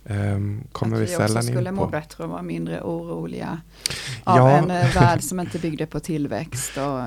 um, 0.04 0.64
kommer 0.72 0.98
vi, 1.00 1.08
sällan 1.08 1.28
in 1.28 1.34
på. 1.34 1.40
Att 1.40 1.46
vi 1.46 1.48
skulle 1.48 1.72
må 1.72 1.88
bättre 1.88 2.24
och 2.24 2.30
vara 2.30 2.42
mindre 2.42 2.82
oroliga 2.82 3.62
av 4.24 4.38
ja. 4.38 4.50
en 4.50 4.72
eh, 4.72 4.96
värld 4.96 5.24
som 5.24 5.40
inte 5.40 5.60
byggde 5.60 5.86
på 5.86 6.00
tillväxt. 6.00 6.78
Och 6.78 7.00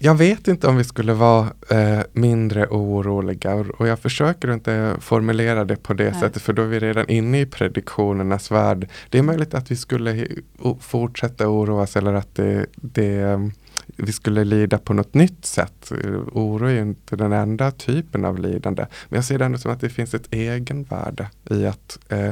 jag 0.00 0.14
vet 0.14 0.48
inte 0.48 0.68
om 0.68 0.76
vi 0.76 0.84
skulle 0.84 1.12
vara 1.12 1.48
eh, 1.70 2.00
mindre 2.12 2.66
oroliga 2.66 3.54
och 3.54 3.88
jag 3.88 3.98
försöker 3.98 4.54
inte 4.54 4.96
formulera 5.00 5.64
det 5.64 5.76
på 5.76 5.94
det 5.94 6.10
Nej. 6.10 6.20
sättet 6.20 6.42
för 6.42 6.52
då 6.52 6.62
är 6.62 6.66
vi 6.66 6.80
redan 6.80 7.08
inne 7.08 7.40
i 7.40 7.46
prediktionernas 7.46 8.50
värld. 8.50 8.88
Det 9.10 9.18
är 9.18 9.22
möjligt 9.22 9.54
att 9.54 9.70
vi 9.70 9.76
skulle 9.76 10.28
fortsätta 10.80 11.48
oroas 11.48 11.96
eller 11.96 12.14
att 12.14 12.34
det, 12.34 12.66
det, 12.76 13.50
vi 13.96 14.12
skulle 14.12 14.44
lida 14.44 14.78
på 14.78 14.94
något 14.94 15.14
nytt 15.14 15.44
sätt. 15.44 15.92
Oro 16.32 16.66
är 16.66 16.80
inte 16.80 17.16
den 17.16 17.32
enda 17.32 17.70
typen 17.70 18.24
av 18.24 18.38
lidande. 18.38 18.86
Men 19.08 19.16
jag 19.16 19.24
ser 19.24 19.38
det 19.38 19.44
ändå 19.44 19.58
som 19.58 19.72
att 19.72 19.80
det 19.80 19.90
finns 19.90 20.14
ett 20.14 20.34
egenvärde 20.34 21.30
i 21.50 21.66
att 21.66 21.98
eh, 22.08 22.30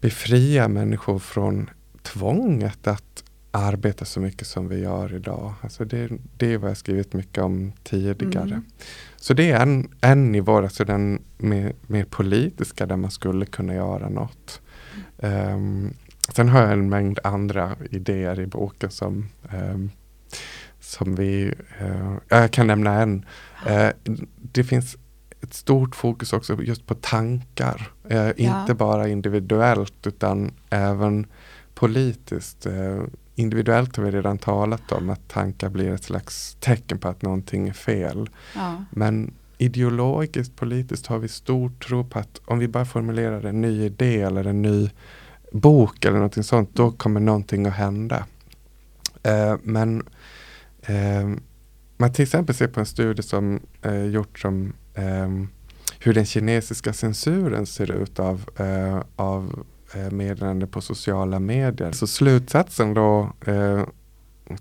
befria 0.00 0.68
människor 0.68 1.18
från 1.18 1.70
tvånget 2.02 2.86
att 2.86 3.24
arbeta 3.50 4.04
så 4.04 4.20
mycket 4.20 4.46
som 4.46 4.68
vi 4.68 4.80
gör 4.80 5.14
idag. 5.14 5.54
Alltså 5.60 5.84
det, 5.84 6.08
det 6.36 6.52
är 6.52 6.58
vad 6.58 6.70
jag 6.70 6.76
skrivit 6.76 7.12
mycket 7.12 7.44
om 7.44 7.72
tidigare. 7.82 8.44
Mm. 8.44 8.64
Så 9.16 9.34
det 9.34 9.50
är 9.50 9.62
en, 9.62 9.90
en 10.00 10.32
nivå, 10.32 10.58
alltså 10.58 10.84
den 10.84 11.22
mer, 11.38 11.72
mer 11.86 12.04
politiska 12.04 12.86
där 12.86 12.96
man 12.96 13.10
skulle 13.10 13.46
kunna 13.46 13.74
göra 13.74 14.08
något. 14.08 14.60
Mm. 15.18 15.54
Um, 15.54 15.94
sen 16.34 16.48
har 16.48 16.62
jag 16.62 16.72
en 16.72 16.88
mängd 16.88 17.18
andra 17.24 17.76
idéer 17.90 18.40
i 18.40 18.46
boken 18.46 18.90
som, 18.90 19.28
um, 19.52 19.90
som 20.80 21.14
vi, 21.14 21.54
uh, 21.82 22.16
jag 22.28 22.50
kan 22.50 22.66
nämna 22.66 23.02
en. 23.02 23.24
Uh, 23.70 23.90
det 24.36 24.64
finns 24.64 24.96
ett 25.40 25.54
stort 25.54 25.96
fokus 25.96 26.32
också 26.32 26.62
just 26.62 26.86
på 26.86 26.94
tankar. 26.94 27.92
Uh, 28.12 28.16
ja. 28.16 28.60
Inte 28.60 28.74
bara 28.74 29.08
individuellt 29.08 30.06
utan 30.06 30.52
även 30.70 31.26
politiskt 31.74 32.66
individuellt 33.38 33.96
har 33.96 34.04
vi 34.04 34.10
redan 34.10 34.38
talat 34.38 34.92
om 34.92 35.10
att 35.10 35.28
tankar 35.28 35.68
blir 35.68 35.92
ett 35.92 36.04
slags 36.04 36.56
tecken 36.60 36.98
på 36.98 37.08
att 37.08 37.22
någonting 37.22 37.68
är 37.68 37.72
fel. 37.72 38.30
Ja. 38.54 38.84
Men 38.90 39.34
ideologiskt, 39.58 40.56
politiskt 40.56 41.06
har 41.06 41.18
vi 41.18 41.28
stor 41.28 41.70
tro 41.70 42.04
på 42.04 42.18
att 42.18 42.40
om 42.44 42.58
vi 42.58 42.68
bara 42.68 42.84
formulerar 42.84 43.44
en 43.44 43.60
ny 43.60 43.84
idé 43.84 44.20
eller 44.20 44.44
en 44.44 44.62
ny 44.62 44.90
bok 45.52 46.04
eller 46.04 46.16
någonting 46.16 46.42
sånt, 46.42 46.70
då 46.72 46.90
kommer 46.90 47.20
någonting 47.20 47.66
att 47.66 47.74
hända. 47.74 48.26
Eh, 49.22 49.56
men 49.62 50.02
eh, 50.82 51.28
man 51.96 52.12
till 52.12 52.22
exempel 52.22 52.54
ser 52.54 52.68
på 52.68 52.80
en 52.80 52.86
studie 52.86 53.22
som 53.22 53.60
eh, 53.82 54.04
gjorts 54.04 54.44
om 54.44 54.72
eh, 54.94 55.28
hur 56.00 56.14
den 56.14 56.26
kinesiska 56.26 56.92
censuren 56.92 57.66
ser 57.66 57.92
ut 57.92 58.18
av, 58.18 58.50
eh, 58.56 59.02
av 59.16 59.66
meddelande 60.10 60.66
på 60.66 60.80
sociala 60.80 61.38
medier. 61.38 61.92
Så 61.92 62.06
slutsatsen 62.06 62.94
då 62.94 63.32
eh, 63.46 63.82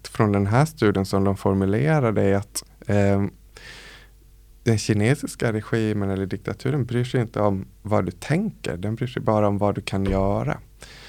från 0.03 0.31
den 0.31 0.47
här 0.47 0.65
studien 0.65 1.05
som 1.05 1.23
de 1.23 1.37
formulerade 1.37 2.21
är 2.21 2.35
att 2.35 2.63
eh, 2.87 3.23
den 4.63 4.77
kinesiska 4.77 5.53
regimen 5.53 6.09
eller 6.09 6.25
diktaturen 6.25 6.85
bryr 6.85 7.03
sig 7.03 7.21
inte 7.21 7.39
om 7.39 7.65
vad 7.81 8.05
du 8.05 8.11
tänker, 8.11 8.77
den 8.77 8.95
bryr 8.95 9.07
sig 9.07 9.21
bara 9.21 9.47
om 9.47 9.57
vad 9.57 9.75
du 9.75 9.81
kan 9.81 10.05
göra. 10.05 10.57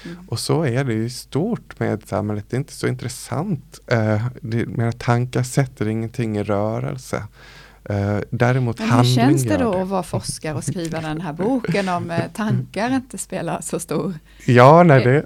Mm. 0.05 0.27
Och 0.29 0.39
så 0.39 0.63
är 0.63 0.83
det 0.83 0.93
i 0.93 1.09
stort 1.09 1.79
med 1.79 2.07
samhället, 2.07 2.45
det 2.49 2.55
är 2.55 2.59
inte 2.59 2.73
så 2.73 2.87
intressant. 2.87 3.79
Eh, 3.87 4.25
det, 4.41 4.65
mina 4.65 4.91
tankar 4.91 5.43
sätter 5.43 5.87
ingenting 5.87 6.37
i 6.37 6.43
rörelse. 6.43 7.23
Uh, 7.89 8.19
däremot 8.29 8.79
Men 8.79 8.91
hur 8.91 9.03
känns 9.03 9.43
det 9.43 9.57
då 9.57 9.71
det. 9.71 9.81
att 9.81 9.87
vara 9.87 10.03
forskare 10.03 10.53
och 10.53 10.63
skriva 10.63 11.01
den 11.01 11.21
här 11.21 11.33
boken 11.33 11.89
om 11.89 12.11
uh, 12.11 12.17
tankar 12.33 12.95
inte 12.95 13.17
spelar 13.17 13.61
så 13.61 13.79
stor 13.79 14.13
Ja, 14.45 14.83
nej 14.83 15.03
det. 15.03 15.25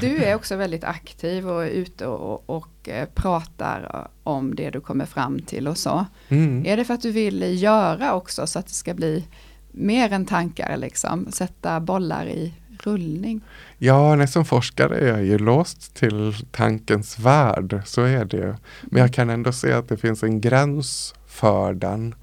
du 0.00 0.16
är 0.16 0.34
också 0.34 0.56
väldigt 0.56 0.84
aktiv 0.84 1.48
och 1.48 1.64
är 1.64 1.68
ute 1.68 2.06
och, 2.06 2.50
och 2.50 2.88
pratar 3.14 4.08
om 4.22 4.54
det 4.54 4.70
du 4.70 4.80
kommer 4.80 5.06
fram 5.06 5.42
till 5.42 5.68
och 5.68 5.78
så. 5.78 6.06
Mm. 6.28 6.66
Är 6.66 6.76
det 6.76 6.84
för 6.84 6.94
att 6.94 7.02
du 7.02 7.10
vill 7.10 7.62
göra 7.62 8.14
också 8.14 8.46
så 8.46 8.58
att 8.58 8.66
det 8.66 8.74
ska 8.74 8.94
bli 8.94 9.24
mer 9.72 10.12
än 10.12 10.26
tankar, 10.26 10.76
liksom, 10.76 11.26
sätta 11.32 11.80
bollar 11.80 12.26
i 12.26 12.54
rullning? 12.82 13.40
Ja, 13.78 14.14
nej, 14.14 14.28
som 14.28 14.44
forskare 14.44 14.98
är 14.98 15.08
jag 15.08 15.24
ju 15.24 15.38
låst 15.38 15.94
till 15.94 16.34
tankens 16.50 17.18
värld, 17.18 17.82
så 17.84 18.02
är 18.02 18.24
det. 18.24 18.56
Men 18.82 19.02
jag 19.02 19.12
kan 19.12 19.30
ändå 19.30 19.52
se 19.52 19.72
att 19.72 19.88
det 19.88 19.96
finns 19.96 20.22
en 20.22 20.40
gräns 20.40 21.14
för 21.38 21.74
den. 21.74 22.14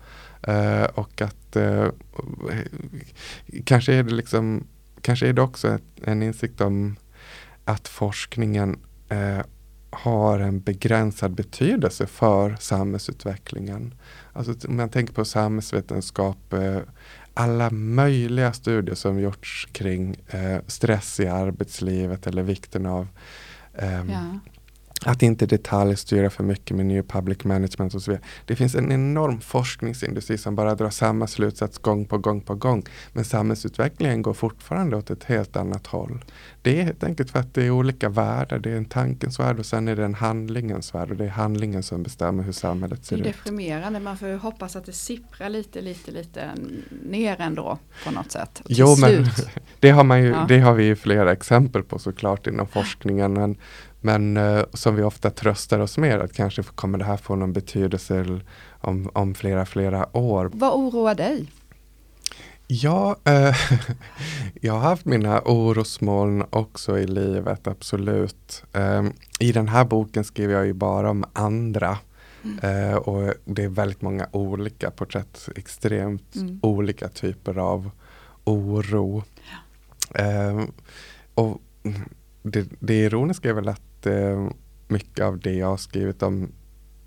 Eh, 0.42 0.84
och 0.84 1.22
att 1.22 1.56
eh, 1.56 1.88
kanske 3.64 3.94
är 3.94 4.04
det 4.04 4.14
liksom 4.14 4.68
kanske 5.02 5.28
är 5.28 5.34
det 5.34 5.42
också 5.42 5.68
ett, 5.68 5.84
en 6.04 6.24
insikt 6.24 6.62
om 6.62 6.96
att 7.66 7.88
forskningen 7.88 8.80
eh, 9.10 9.46
har 9.90 10.40
en 10.40 10.60
begränsad 10.60 11.32
betydelse 11.32 12.08
för 12.08 12.56
samhällsutvecklingen. 12.60 13.94
Alltså 14.34 14.68
om 14.68 14.78
man 14.78 14.90
tänker 14.90 15.14
på 15.14 15.26
samhällsvetenskap, 15.26 16.54
eh, 16.54 16.80
alla 17.34 17.70
möjliga 17.70 18.54
studier 18.54 18.96
som 18.96 19.20
gjorts 19.20 19.68
kring 19.72 20.18
stress 20.68 21.20
i 21.20 21.28
arbetslivet 21.28 22.28
eller 22.28 22.44
vikten 22.44 22.86
av 22.86 23.08
ehm, 23.74 24.10
ja 24.10 24.40
att 25.02 25.24
inte 25.24 25.46
detaljstyra 25.46 26.30
för 26.30 26.44
mycket 26.44 26.78
med 26.78 26.86
new 26.86 27.04
public 27.04 27.44
management 27.44 27.96
och 27.96 28.02
så 28.02 28.12
vidare. 28.12 28.26
Det 28.46 28.56
finns 28.56 28.76
en 28.76 28.92
enorm 28.92 29.42
forskningsindustri 29.42 30.38
som 30.38 30.56
bara 30.56 30.76
drar 30.76 30.90
samma 30.90 31.28
slutsats 31.28 31.78
gång 31.78 32.06
på 32.06 32.18
gång 32.18 32.42
på 32.42 32.56
gång. 32.56 32.84
Men 33.14 33.26
samhällsutvecklingen 33.26 34.22
går 34.22 34.34
fortfarande 34.34 34.98
åt 34.98 35.10
ett 35.10 35.24
helt 35.24 35.56
annat 35.56 35.88
håll. 35.88 36.26
Det 36.62 36.80
är 36.80 36.84
helt 36.84 37.04
enkelt 37.04 37.32
för 37.32 37.40
att 37.40 37.54
det 37.54 37.66
är 37.66 37.72
olika 37.72 38.10
världar. 38.10 38.60
Det 38.60 38.72
är 38.72 38.78
en 38.78 38.86
tankens 38.86 39.40
värld 39.40 39.60
och 39.60 39.66
sen 39.66 39.88
är 39.88 39.96
det 39.96 40.06
en 40.06 40.14
handlingens 40.14 40.96
värld 40.96 41.12
och 41.12 41.18
det 41.18 41.26
är 41.26 41.30
handlingen 41.30 41.84
som 41.84 42.04
bestämmer 42.04 42.44
hur 42.44 42.52
samhället 42.52 43.06
ser 43.06 43.18
ut. 43.18 43.24
Det 43.24 43.30
är 43.30 43.34
deprimerande, 43.34 44.00
man 44.00 44.18
får 44.18 44.38
hoppas 44.38 44.76
att 44.76 44.86
det 44.86 44.94
sipprar 44.94 45.50
lite, 45.50 45.82
lite, 45.82 46.12
lite 46.12 46.52
ner 47.04 47.42
ändå 47.42 47.78
på 48.06 48.12
något 48.12 48.32
sätt. 48.32 48.62
Jo, 48.68 48.96
men 49.02 49.26
det 49.80 49.90
har, 49.90 50.04
man 50.04 50.24
ju, 50.24 50.30
ja. 50.30 50.46
det 50.48 50.60
har 50.60 50.74
vi 50.74 50.84
ju 50.84 50.96
flera 50.96 51.32
exempel 51.32 51.84
på 51.84 52.00
såklart 52.00 52.48
inom 52.48 52.68
forskningen. 52.68 53.34
Men 53.34 53.58
men 54.06 54.38
eh, 54.38 54.64
som 54.74 54.96
vi 54.96 55.04
ofta 55.04 55.30
tröstar 55.30 55.80
oss 55.80 55.98
med 55.98 56.22
att 56.22 56.34
kanske 56.34 56.64
kommer 56.64 56.98
det 56.98 57.06
här 57.06 57.18
få 57.18 57.36
någon 57.36 57.54
betydelse 57.54 58.40
om, 58.70 59.10
om 59.14 59.36
flera, 59.36 59.66
flera 59.66 60.18
år. 60.18 60.52
Vad 60.54 60.74
oroar 60.74 61.16
dig? 61.16 61.52
Ja, 62.68 63.16
eh, 63.24 63.56
jag 64.62 64.74
har 64.74 64.80
haft 64.80 65.06
mina 65.06 65.42
orosmoln 65.46 66.44
också 66.50 67.00
i 67.00 67.08
livet, 67.08 67.68
absolut. 67.68 68.64
Eh, 68.74 69.04
I 69.40 69.52
den 69.52 69.68
här 69.68 69.86
boken 69.86 70.24
skriver 70.24 70.54
jag 70.54 70.66
ju 70.66 70.74
bara 70.74 71.10
om 71.10 71.26
andra. 71.34 71.98
Mm. 72.44 72.90
Eh, 72.92 72.96
och 72.96 73.34
det 73.46 73.64
är 73.64 73.70
väldigt 73.70 74.02
många 74.02 74.28
olika 74.32 74.92
porträtt, 74.92 75.50
extremt 75.56 76.36
mm. 76.36 76.60
olika 76.64 77.08
typer 77.08 77.58
av 77.58 77.90
oro. 78.44 79.24
Ja. 79.36 80.24
Ehm, 80.24 80.72
och 81.36 81.62
det, 82.46 82.68
det 82.80 82.94
ironiska 82.94 83.50
är 83.50 83.54
väl 83.54 83.68
att 83.68 84.06
eh, 84.06 84.50
mycket 84.88 85.26
av 85.26 85.40
det 85.40 85.54
jag 85.54 85.68
har 85.68 85.78
skrivit 85.78 86.24
om 86.24 86.52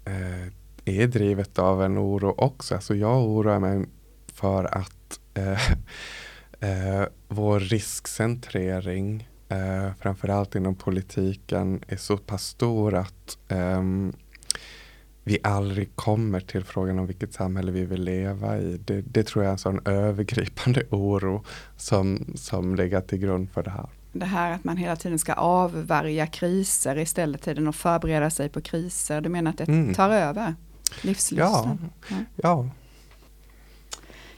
eh, 0.05 0.53
är 0.85 1.07
drivet 1.07 1.59
av 1.59 1.83
en 1.83 1.99
oro 1.99 2.35
också. 2.37 2.75
Alltså 2.75 2.95
jag 2.95 3.25
oroar 3.25 3.59
mig 3.59 3.87
för 4.33 4.65
att 4.65 5.21
eh, 5.35 5.73
eh, 6.61 7.07
vår 7.29 7.61
riskcentrering, 7.61 9.29
eh, 9.49 9.95
framförallt 10.01 10.55
inom 10.55 10.75
politiken, 10.75 11.81
är 11.89 11.97
så 11.97 12.17
pass 12.17 12.45
stor 12.45 12.95
att 12.95 13.39
eh, 13.49 13.83
vi 15.25 15.39
aldrig 15.43 15.97
kommer 15.97 16.41
till 16.41 16.65
frågan 16.65 16.99
om 16.99 17.07
vilket 17.07 17.33
samhälle 17.33 17.73
vi 17.73 17.85
vill 17.85 18.03
leva 18.03 18.59
i. 18.59 18.77
Det, 18.77 19.01
det 19.01 19.23
tror 19.23 19.45
jag 19.45 19.49
är 19.49 19.53
en 19.53 19.59
sån 19.59 19.81
övergripande 19.85 20.83
oro 20.91 21.45
som, 21.77 22.33
som 22.35 22.75
ligger 22.75 23.01
till 23.01 23.19
grund 23.19 23.51
för 23.51 23.63
det 23.63 23.71
här. 23.71 23.89
Det 24.19 24.27
här 24.27 24.53
att 24.53 24.65
man 24.65 24.77
hela 24.77 24.97
tiden 24.97 25.19
ska 25.19 25.33
avvärja 25.33 26.27
kriser 26.27 26.99
istället 26.99 27.45
för 27.45 27.69
att 27.69 27.77
förbereda 27.77 28.31
sig 28.31 28.49
på 28.49 28.61
kriser. 28.61 29.21
Du 29.21 29.29
menar 29.29 29.51
att 29.51 29.59
det 29.59 29.69
mm. 29.69 29.95
tar 29.95 30.11
över 30.11 30.55
livslusten? 31.03 31.91
Ja, 32.09 32.17
ja. 32.37 32.69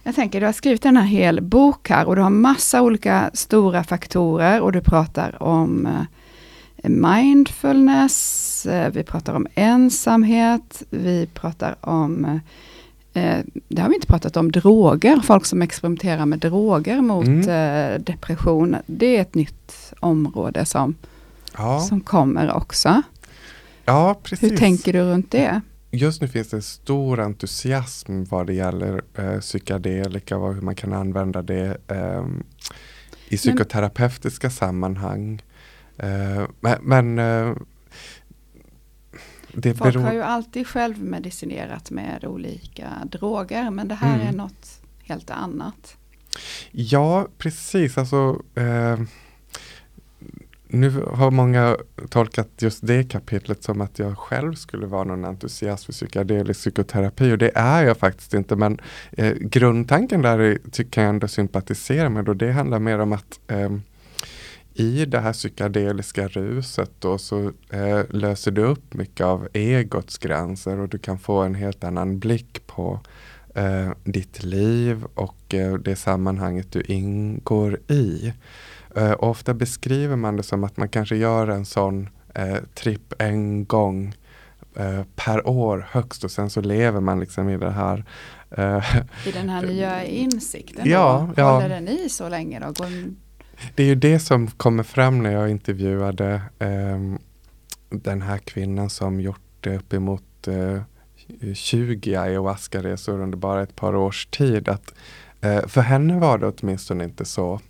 Jag 0.03 0.14
tänker, 0.14 0.40
du 0.40 0.47
har 0.47 0.53
skrivit 0.53 0.85
en 0.85 0.97
hel 0.97 1.40
bok 1.40 1.90
här 1.90 2.07
och 2.07 2.16
du 2.16 2.23
har 2.23 2.31
massa 2.31 2.83
olika 2.83 3.31
stora 3.35 3.85
faktorer 3.85 4.61
och 4.61 4.73
du 4.73 4.81
pratar 4.81 5.43
om 5.43 5.87
eh, 5.87 6.90
mindfulness, 6.90 8.66
eh, 8.66 8.90
vi 8.93 9.03
pratar 9.03 9.35
om 9.35 9.47
ensamhet, 9.55 10.83
vi 10.90 11.27
pratar 11.27 11.77
om 11.81 12.25
eh, 12.25 12.37
det 13.68 13.83
har 13.83 13.88
vi 13.88 13.94
inte 13.94 14.07
pratat 14.07 14.37
om, 14.37 14.53
droger, 14.53 15.20
folk 15.20 15.46
som 15.46 15.62
experimenterar 15.62 16.27
med 16.27 16.38
droger 16.38 17.01
mot 17.01 17.27
mm. 17.27 18.05
depression. 18.05 18.77
Det 18.87 19.16
är 19.16 19.20
ett 19.20 19.35
nytt 19.35 19.92
område 20.01 20.64
som, 20.64 20.94
ja. 21.57 21.81
som 21.81 22.01
kommer 22.01 22.53
också. 22.53 23.03
Ja, 23.85 24.20
precis. 24.23 24.53
Hur 24.53 24.57
tänker 24.57 24.92
du 24.92 25.01
runt 25.01 25.31
det? 25.31 25.61
just 25.90 26.20
nu 26.20 26.29
finns 26.29 26.49
det 26.49 26.57
en 26.57 26.62
stor 26.62 27.20
entusiasm 27.20 28.25
vad 28.25 28.46
det 28.46 28.55
gäller 28.55 29.03
eh, 29.14 29.40
psykedelika 29.40 30.37
och 30.37 30.55
hur 30.55 30.61
man 30.61 30.75
kan 30.75 30.92
använda 30.92 31.42
det 31.42 31.77
eh, 31.88 32.27
i 33.29 33.37
psykoterapeutiska 33.37 34.46
men, 34.46 34.53
sammanhang. 34.53 35.42
Eh, 35.96 36.42
men, 36.61 36.79
men 36.83 37.18
eh, 37.18 37.57
det 39.55 39.75
Folk 39.75 39.95
beror... 39.95 40.05
har 40.05 40.13
ju 40.13 40.23
alltid 40.23 40.67
självmedicinerat 40.67 41.91
med 41.91 42.25
olika 42.25 42.89
droger 43.05 43.71
men 43.71 43.89
det 43.89 43.95
här 43.95 44.15
mm. 44.15 44.27
är 44.27 44.33
något 44.33 44.83
helt 45.03 45.31
annat. 45.31 45.97
Ja, 46.71 47.29
precis. 47.39 47.99
Alltså, 47.99 48.43
eh, 48.55 49.01
nu 50.73 50.91
har 51.13 51.31
många 51.31 51.77
tolkat 52.09 52.49
just 52.59 52.87
det 52.87 53.05
kapitlet 53.05 53.63
som 53.63 53.81
att 53.81 53.99
jag 53.99 54.19
själv 54.19 54.55
skulle 54.55 54.87
vara 54.87 55.05
någon 55.05 55.25
entusiast 55.25 55.85
för 55.85 55.93
psykedelisk 55.93 56.61
psykoterapi 56.61 57.33
och 57.33 57.39
det 57.39 57.51
är 57.55 57.85
jag 57.85 57.97
faktiskt 57.97 58.35
inte 58.35 58.57
men 58.57 58.81
eh, 59.13 59.33
grundtanken 59.33 60.23
där 60.23 60.39
är, 60.39 60.59
kan 60.91 61.05
jag 61.05 61.11
ändå 61.11 61.29
sympatisera 61.29 62.09
med 62.09 62.29
och 62.29 62.37
det 62.37 62.53
handlar 62.53 62.79
mer 62.79 62.99
om 62.99 63.13
att 63.13 63.41
eh, 63.47 63.71
i 64.81 65.05
det 65.05 65.21
här 65.21 65.33
psykedeliska 65.33 66.29
ruset 66.29 66.90
då 66.99 67.19
så 67.19 67.53
eh, 67.71 68.01
löser 68.11 68.51
du 68.51 68.62
upp 68.62 68.95
mycket 68.95 69.27
av 69.27 69.49
egots 69.53 70.19
gränser 70.19 70.79
och 70.79 70.88
du 70.88 70.99
kan 70.99 71.19
få 71.19 71.40
en 71.43 71.55
helt 71.55 71.85
annan 71.85 72.19
blick 72.19 72.66
på 72.66 73.01
eh, 73.55 73.90
ditt 74.05 74.43
liv 74.43 75.05
och 75.14 75.55
eh, 75.55 75.75
det 75.75 75.97
sammanhanget 75.97 76.73
du 76.73 76.83
ingår 76.83 77.81
i. 77.88 78.33
Uh, 78.97 79.14
ofta 79.19 79.55
beskriver 79.55 80.16
man 80.16 80.37
det 80.37 80.43
som 80.43 80.64
att 80.64 80.77
man 80.77 80.88
kanske 80.88 81.16
gör 81.16 81.49
en 81.49 81.66
sån 81.66 82.09
uh, 82.38 82.57
tripp 82.75 83.14
en 83.19 83.64
gång 83.64 84.14
uh, 84.81 85.03
per 85.16 85.49
år 85.49 85.88
högst 85.90 86.25
och 86.25 86.31
sen 86.31 86.51
så 86.51 86.61
lever 86.61 87.01
man 87.01 87.21
liksom 87.21 87.49
i 87.49 87.57
det 87.57 87.71
här. 87.71 88.05
I 89.27 89.33
den 89.33 89.49
här 89.49 89.62
nya 89.62 90.05
insikten 90.05 90.88
ja, 90.88 91.31
då? 91.37 91.43
Håller 91.43 91.69
den 91.69 91.88
i 91.88 92.09
så 92.09 92.29
länge 92.29 92.61
då? 92.61 92.66
Går... 92.66 93.14
Det 93.75 93.83
är 93.83 93.87
ju 93.87 93.94
det 93.94 94.18
som 94.18 94.46
kommer 94.46 94.83
fram 94.83 95.23
när 95.23 95.33
jag 95.33 95.51
intervjuade 95.51 96.42
um, 96.59 97.18
den 97.90 98.23
här 98.23 98.38
kvinnan 98.38 98.90
som 98.90 99.20
gjort 99.20 99.66
uppemot 99.66 100.49
eh, 100.49 100.83
uh, 101.42 101.55
20 101.55 102.16
ayahuasca-resor 102.16 103.20
under 103.20 103.38
bara 103.38 103.62
ett 103.62 103.77
par 103.77 103.96
års 103.96 104.27
tid. 104.27 104.68
Att, 104.68 104.94
uh, 105.44 105.66
för 105.66 105.81
henne 105.81 106.18
var 106.18 106.38
det 106.38 106.46
åtminstone 106.46 107.05
inte 107.05 107.25
så. 107.25 107.61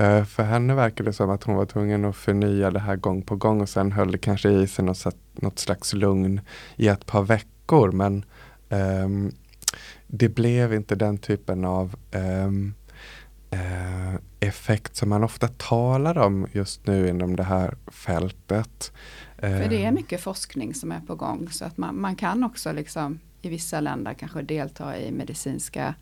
Uh, 0.00 0.24
för 0.24 0.42
henne 0.42 0.74
verkade 0.74 1.08
det 1.08 1.14
som 1.14 1.30
att 1.30 1.42
hon 1.42 1.54
var 1.54 1.66
tvungen 1.66 2.04
att 2.04 2.16
förnya 2.16 2.70
det 2.70 2.80
här 2.80 2.96
gång 2.96 3.22
på 3.22 3.36
gång 3.36 3.60
och 3.60 3.68
sen 3.68 3.92
höll 3.92 4.12
det 4.12 4.18
kanske 4.18 4.50
i 4.50 4.66
sig 4.66 4.84
något, 4.84 5.16
något 5.32 5.58
slags 5.58 5.92
lugn 5.92 6.40
i 6.76 6.88
ett 6.88 7.06
par 7.06 7.22
veckor. 7.22 7.92
Men 7.92 8.24
um, 8.68 9.32
det 10.06 10.28
blev 10.28 10.74
inte 10.74 10.94
den 10.94 11.18
typen 11.18 11.64
av 11.64 11.94
um, 12.12 12.74
effekt 14.40 14.96
som 14.96 15.08
man 15.08 15.24
ofta 15.24 15.48
talar 15.48 16.18
om 16.18 16.46
just 16.52 16.86
nu 16.86 17.08
inom 17.08 17.36
det 17.36 17.42
här 17.42 17.76
fältet. 17.86 18.92
För 19.38 19.68
det 19.68 19.82
är 19.82 19.88
ehm. 19.88 19.94
mycket 19.94 20.20
forskning 20.20 20.74
som 20.74 20.92
är 20.92 21.00
på 21.00 21.14
gång 21.14 21.48
så 21.50 21.64
att 21.64 21.76
man, 21.76 22.00
man 22.00 22.16
kan 22.16 22.44
också 22.44 22.72
liksom 22.72 23.18
i 23.42 23.48
vissa 23.48 23.80
länder 23.80 24.14
kanske 24.14 24.42
delta 24.42 24.98
i 24.98 25.12
medicinska 25.12 25.94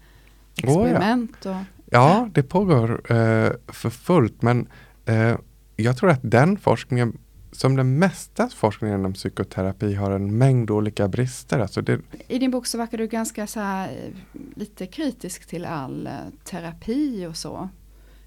experiment. 0.56 1.46
Oh 1.46 1.52
ja. 1.52 1.58
och 1.58 1.64
Ja, 1.92 2.28
det 2.32 2.42
pågår 2.42 3.12
eh, 3.12 3.52
för 3.68 3.90
fullt 3.90 4.42
men 4.42 4.68
eh, 5.04 5.36
jag 5.76 5.96
tror 5.96 6.10
att 6.10 6.20
den 6.22 6.58
forskningen 6.58 7.18
som 7.52 7.76
den 7.76 7.98
mesta 7.98 8.48
forskningen 8.48 8.98
inom 8.98 9.12
psykoterapi 9.12 9.94
har 9.94 10.10
en 10.10 10.38
mängd 10.38 10.70
olika 10.70 11.08
brister. 11.08 11.58
Alltså 11.58 11.82
det... 11.82 12.00
I 12.28 12.38
din 12.38 12.50
bok 12.50 12.66
så 12.66 12.78
verkar 12.78 12.98
du 12.98 13.06
ganska 13.06 13.46
så 13.46 13.60
här, 13.60 14.12
lite 14.54 14.86
kritisk 14.86 15.46
till 15.46 15.64
all 15.64 16.06
eh, 16.06 16.12
terapi 16.44 17.26
och 17.26 17.36
så. 17.36 17.68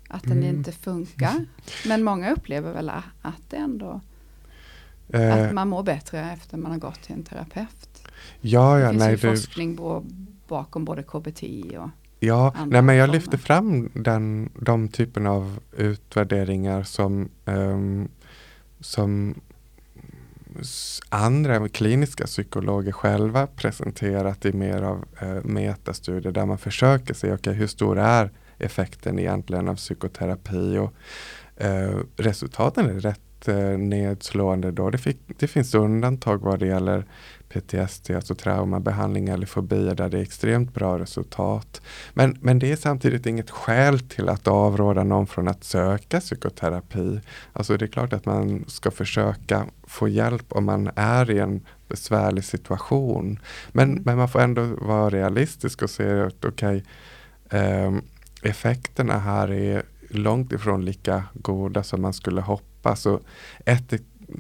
Att 0.10 0.24
den 0.24 0.38
mm. 0.38 0.56
inte 0.56 0.72
funkar. 0.72 1.46
Men 1.88 2.04
många 2.04 2.32
upplever 2.32 2.74
väl 2.74 2.90
att 3.22 3.50
det 3.50 3.58
ändå 3.58 4.02
eh, 5.10 5.36
att 5.36 5.54
man 5.54 5.70
mår 5.70 5.84
bättre 5.84 6.32
efter 6.32 6.58
man 6.58 6.72
har 6.72 6.80
gått 6.80 7.02
till 7.02 7.14
en 7.14 7.24
terapeut. 7.24 8.08
Ja, 8.42 8.80
ja, 8.80 8.86
det 8.86 8.92
finns 8.92 9.04
nej, 9.04 9.12
ju 9.12 9.18
forskning 9.18 9.80
bakom 10.48 10.86
både 10.86 11.04
KBT 11.04 11.44
och 11.78 11.90
Ja, 12.20 12.54
nej, 12.68 12.82
men 12.82 12.96
jag 12.96 13.10
lyfter 13.10 13.38
fram 13.38 13.90
den, 13.94 14.50
de 14.60 14.88
typen 14.88 15.28
av 15.28 15.60
utvärderingar 15.78 16.84
som, 16.84 17.30
um, 17.46 18.10
som 18.86 19.36
andra 21.10 21.70
kliniska 21.70 22.26
psykologer 22.26 22.92
själva 22.92 23.48
presenterat 23.48 24.46
i 24.46 24.54
mer 24.54 24.82
av 24.82 25.06
eh, 25.22 25.44
metastudier 25.44 26.32
där 26.32 26.46
man 26.46 26.58
försöker 26.58 27.14
se 27.14 27.34
okay, 27.34 27.54
hur 27.54 27.68
stor 27.68 28.00
är 28.00 28.32
effekten 28.58 29.20
egentligen 29.20 29.70
av 29.70 29.76
psykoterapi 29.76 30.78
och 30.78 30.94
eh, 31.64 32.00
resultaten 32.18 32.86
är 32.86 33.00
rätt 33.00 33.25
nedslående 33.78 34.72
då. 34.72 34.90
Det, 34.90 34.98
fick, 34.98 35.18
det 35.40 35.48
finns 35.48 35.76
undantag 35.76 36.38
vad 36.42 36.60
det 36.60 36.68
gäller 36.68 37.06
PTSD, 37.50 38.12
alltså 38.12 38.36
traumabehandling 38.36 39.30
eller 39.30 39.46
fobier 39.46 39.96
där 39.96 40.10
det 40.10 40.18
är 40.18 40.22
extremt 40.22 40.74
bra 40.74 41.00
resultat. 41.00 41.82
Men, 42.14 42.38
men 42.42 42.60
det 42.60 42.72
är 42.72 42.76
samtidigt 42.76 43.26
inget 43.26 43.50
skäl 43.50 44.00
till 44.00 44.30
att 44.30 44.48
avråda 44.48 45.04
någon 45.04 45.28
från 45.28 45.48
att 45.48 45.64
söka 45.64 46.20
psykoterapi. 46.20 47.20
Alltså 47.54 47.78
det 47.78 47.86
är 47.86 47.88
klart 47.88 48.14
att 48.14 48.26
man 48.26 48.66
ska 48.68 48.92
försöka 48.92 49.66
få 49.84 50.08
hjälp 50.08 50.46
om 50.50 50.66
man 50.66 50.90
är 50.96 51.32
i 51.32 51.40
en 51.40 51.62
besvärlig 51.88 52.44
situation. 52.44 53.40
Men, 53.72 53.92
mm. 53.92 54.04
men 54.06 54.18
man 54.18 54.30
får 54.30 54.40
ändå 54.40 54.66
vara 54.82 55.10
realistisk 55.10 55.82
och 55.82 55.90
se 55.90 56.22
att 56.22 56.46
okej, 56.46 56.84
okay, 57.48 57.60
eh, 57.62 57.92
effekterna 58.42 59.20
här 59.20 59.52
är 59.52 59.84
långt 60.10 60.52
ifrån 60.52 60.86
lika 60.86 61.24
goda 61.34 61.84
som 61.84 62.02
man 62.02 62.14
skulle 62.14 62.42
hoppas. 62.42 62.75
Och 62.86 63.22
ett 63.66 63.94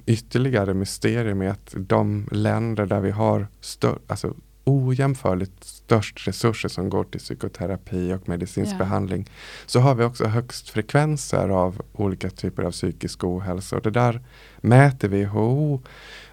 ytterligare 0.05 0.73
mysterium 0.73 1.41
är 1.41 1.49
att 1.49 1.73
de 1.77 2.27
länder 2.31 2.85
där 2.85 2.99
vi 2.99 3.11
har 3.11 3.47
stör, 3.61 3.99
alltså 4.07 4.33
ojämförligt 4.65 5.63
störst 5.63 6.27
resurser 6.27 6.69
som 6.69 6.89
går 6.89 7.03
till 7.03 7.19
psykoterapi 7.19 8.13
och 8.13 8.29
medicinsk 8.29 8.69
yeah. 8.69 8.77
behandling 8.77 9.29
så 9.65 9.79
har 9.79 9.95
vi 9.95 10.03
också 10.03 10.25
högst 10.25 10.69
frekvenser 10.69 11.49
av 11.49 11.81
olika 11.93 12.29
typer 12.29 12.63
av 12.63 12.71
psykisk 12.71 13.23
ohälsa. 13.23 13.75
Och 13.75 13.81
det 13.81 13.91
där 13.91 14.21
mäter 14.57 15.07
WHO. 15.07 15.81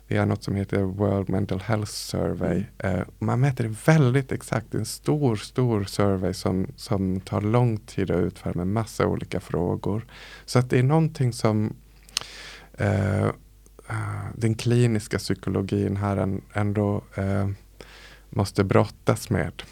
via 0.08 0.24
något 0.24 0.44
som 0.44 0.54
heter 0.54 0.82
World 0.82 1.28
Mental 1.28 1.60
Health 1.60 1.92
Survey. 1.92 2.64
Mm. 2.78 2.98
Eh, 2.98 3.06
man 3.18 3.40
mäter 3.40 3.64
det 3.64 3.74
väldigt 3.86 4.32
exakt, 4.32 4.74
en 4.74 4.84
stor, 4.84 5.36
stor 5.36 5.84
survey 5.84 6.34
som, 6.34 6.66
som 6.76 7.20
tar 7.20 7.40
lång 7.40 7.76
tid 7.78 8.10
att 8.10 8.20
utföra 8.20 8.52
med 8.54 8.66
massa 8.66 9.06
olika 9.06 9.40
frågor. 9.40 10.06
Så 10.44 10.58
att 10.58 10.70
det 10.70 10.78
är 10.78 10.82
någonting 10.82 11.32
som 11.32 11.76
Eh, 12.78 13.26
eh, 13.88 14.26
den 14.34 14.54
kliniska 14.54 15.18
psykologin 15.18 15.96
här 15.96 16.40
ändå 16.52 17.04
eh, 17.14 17.48
måste 18.30 18.64
brottas 18.64 19.30
med. 19.30 19.62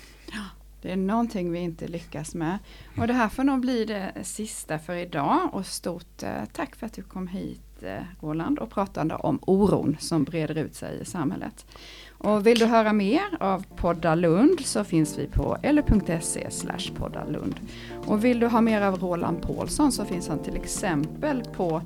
Det 0.82 0.92
är 0.92 0.96
någonting 0.96 1.52
vi 1.52 1.58
inte 1.58 1.88
lyckas 1.88 2.34
med. 2.34 2.58
Och 2.98 3.06
det 3.06 3.12
här 3.12 3.28
får 3.28 3.44
nog 3.44 3.60
bli 3.60 3.84
det 3.84 4.12
sista 4.22 4.78
för 4.78 4.94
idag. 4.94 5.48
Och 5.52 5.66
stort 5.66 6.22
eh, 6.22 6.44
tack 6.52 6.76
för 6.76 6.86
att 6.86 6.92
du 6.92 7.02
kom 7.02 7.26
hit 7.26 7.82
eh, 7.82 8.02
Roland 8.20 8.58
och 8.58 8.70
pratade 8.70 9.14
om 9.14 9.38
oron 9.42 9.96
som 10.00 10.24
breder 10.24 10.58
ut 10.58 10.74
sig 10.74 11.00
i 11.00 11.04
samhället. 11.04 11.66
Och 12.22 12.46
vill 12.46 12.58
du 12.58 12.66
höra 12.66 12.92
mer 12.92 13.22
av 13.40 13.64
Podda 13.76 14.14
Lund 14.14 14.60
så 14.60 14.84
finns 14.84 15.18
vi 15.18 15.26
på 15.26 15.56
eller.se 15.62 16.48
poddalund. 16.98 17.54
Och 18.06 18.24
vill 18.24 18.40
du 18.40 18.46
ha 18.46 18.60
mer 18.60 18.82
av 18.82 18.98
Roland 18.98 19.42
Paulsson 19.42 19.92
så 19.92 20.04
finns 20.04 20.28
han 20.28 20.38
till 20.38 20.56
exempel 20.56 21.42
på 21.56 21.82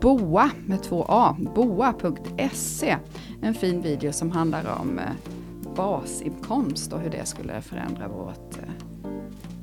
boa 0.00 0.50
med 0.66 0.82
två 0.82 1.06
a, 1.08 1.36
boa.se. 1.54 2.96
En 3.42 3.54
fin 3.54 3.82
video 3.82 4.12
som 4.12 4.30
handlar 4.30 4.80
om 4.80 4.98
eh, 4.98 5.74
basinkomst 5.76 6.92
och 6.92 7.00
hur 7.00 7.10
det 7.10 7.26
skulle 7.26 7.60
förändra 7.60 8.08
vårt 8.08 8.58
eh, 8.58 9.12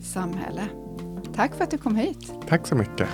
samhälle. 0.01 0.61
Tack 1.35 1.55
för 1.55 1.63
att 1.63 1.71
du 1.71 1.77
kom 1.77 1.95
hit. 1.95 2.31
Tack 2.47 2.67
så 2.67 2.75
mycket. 2.75 3.07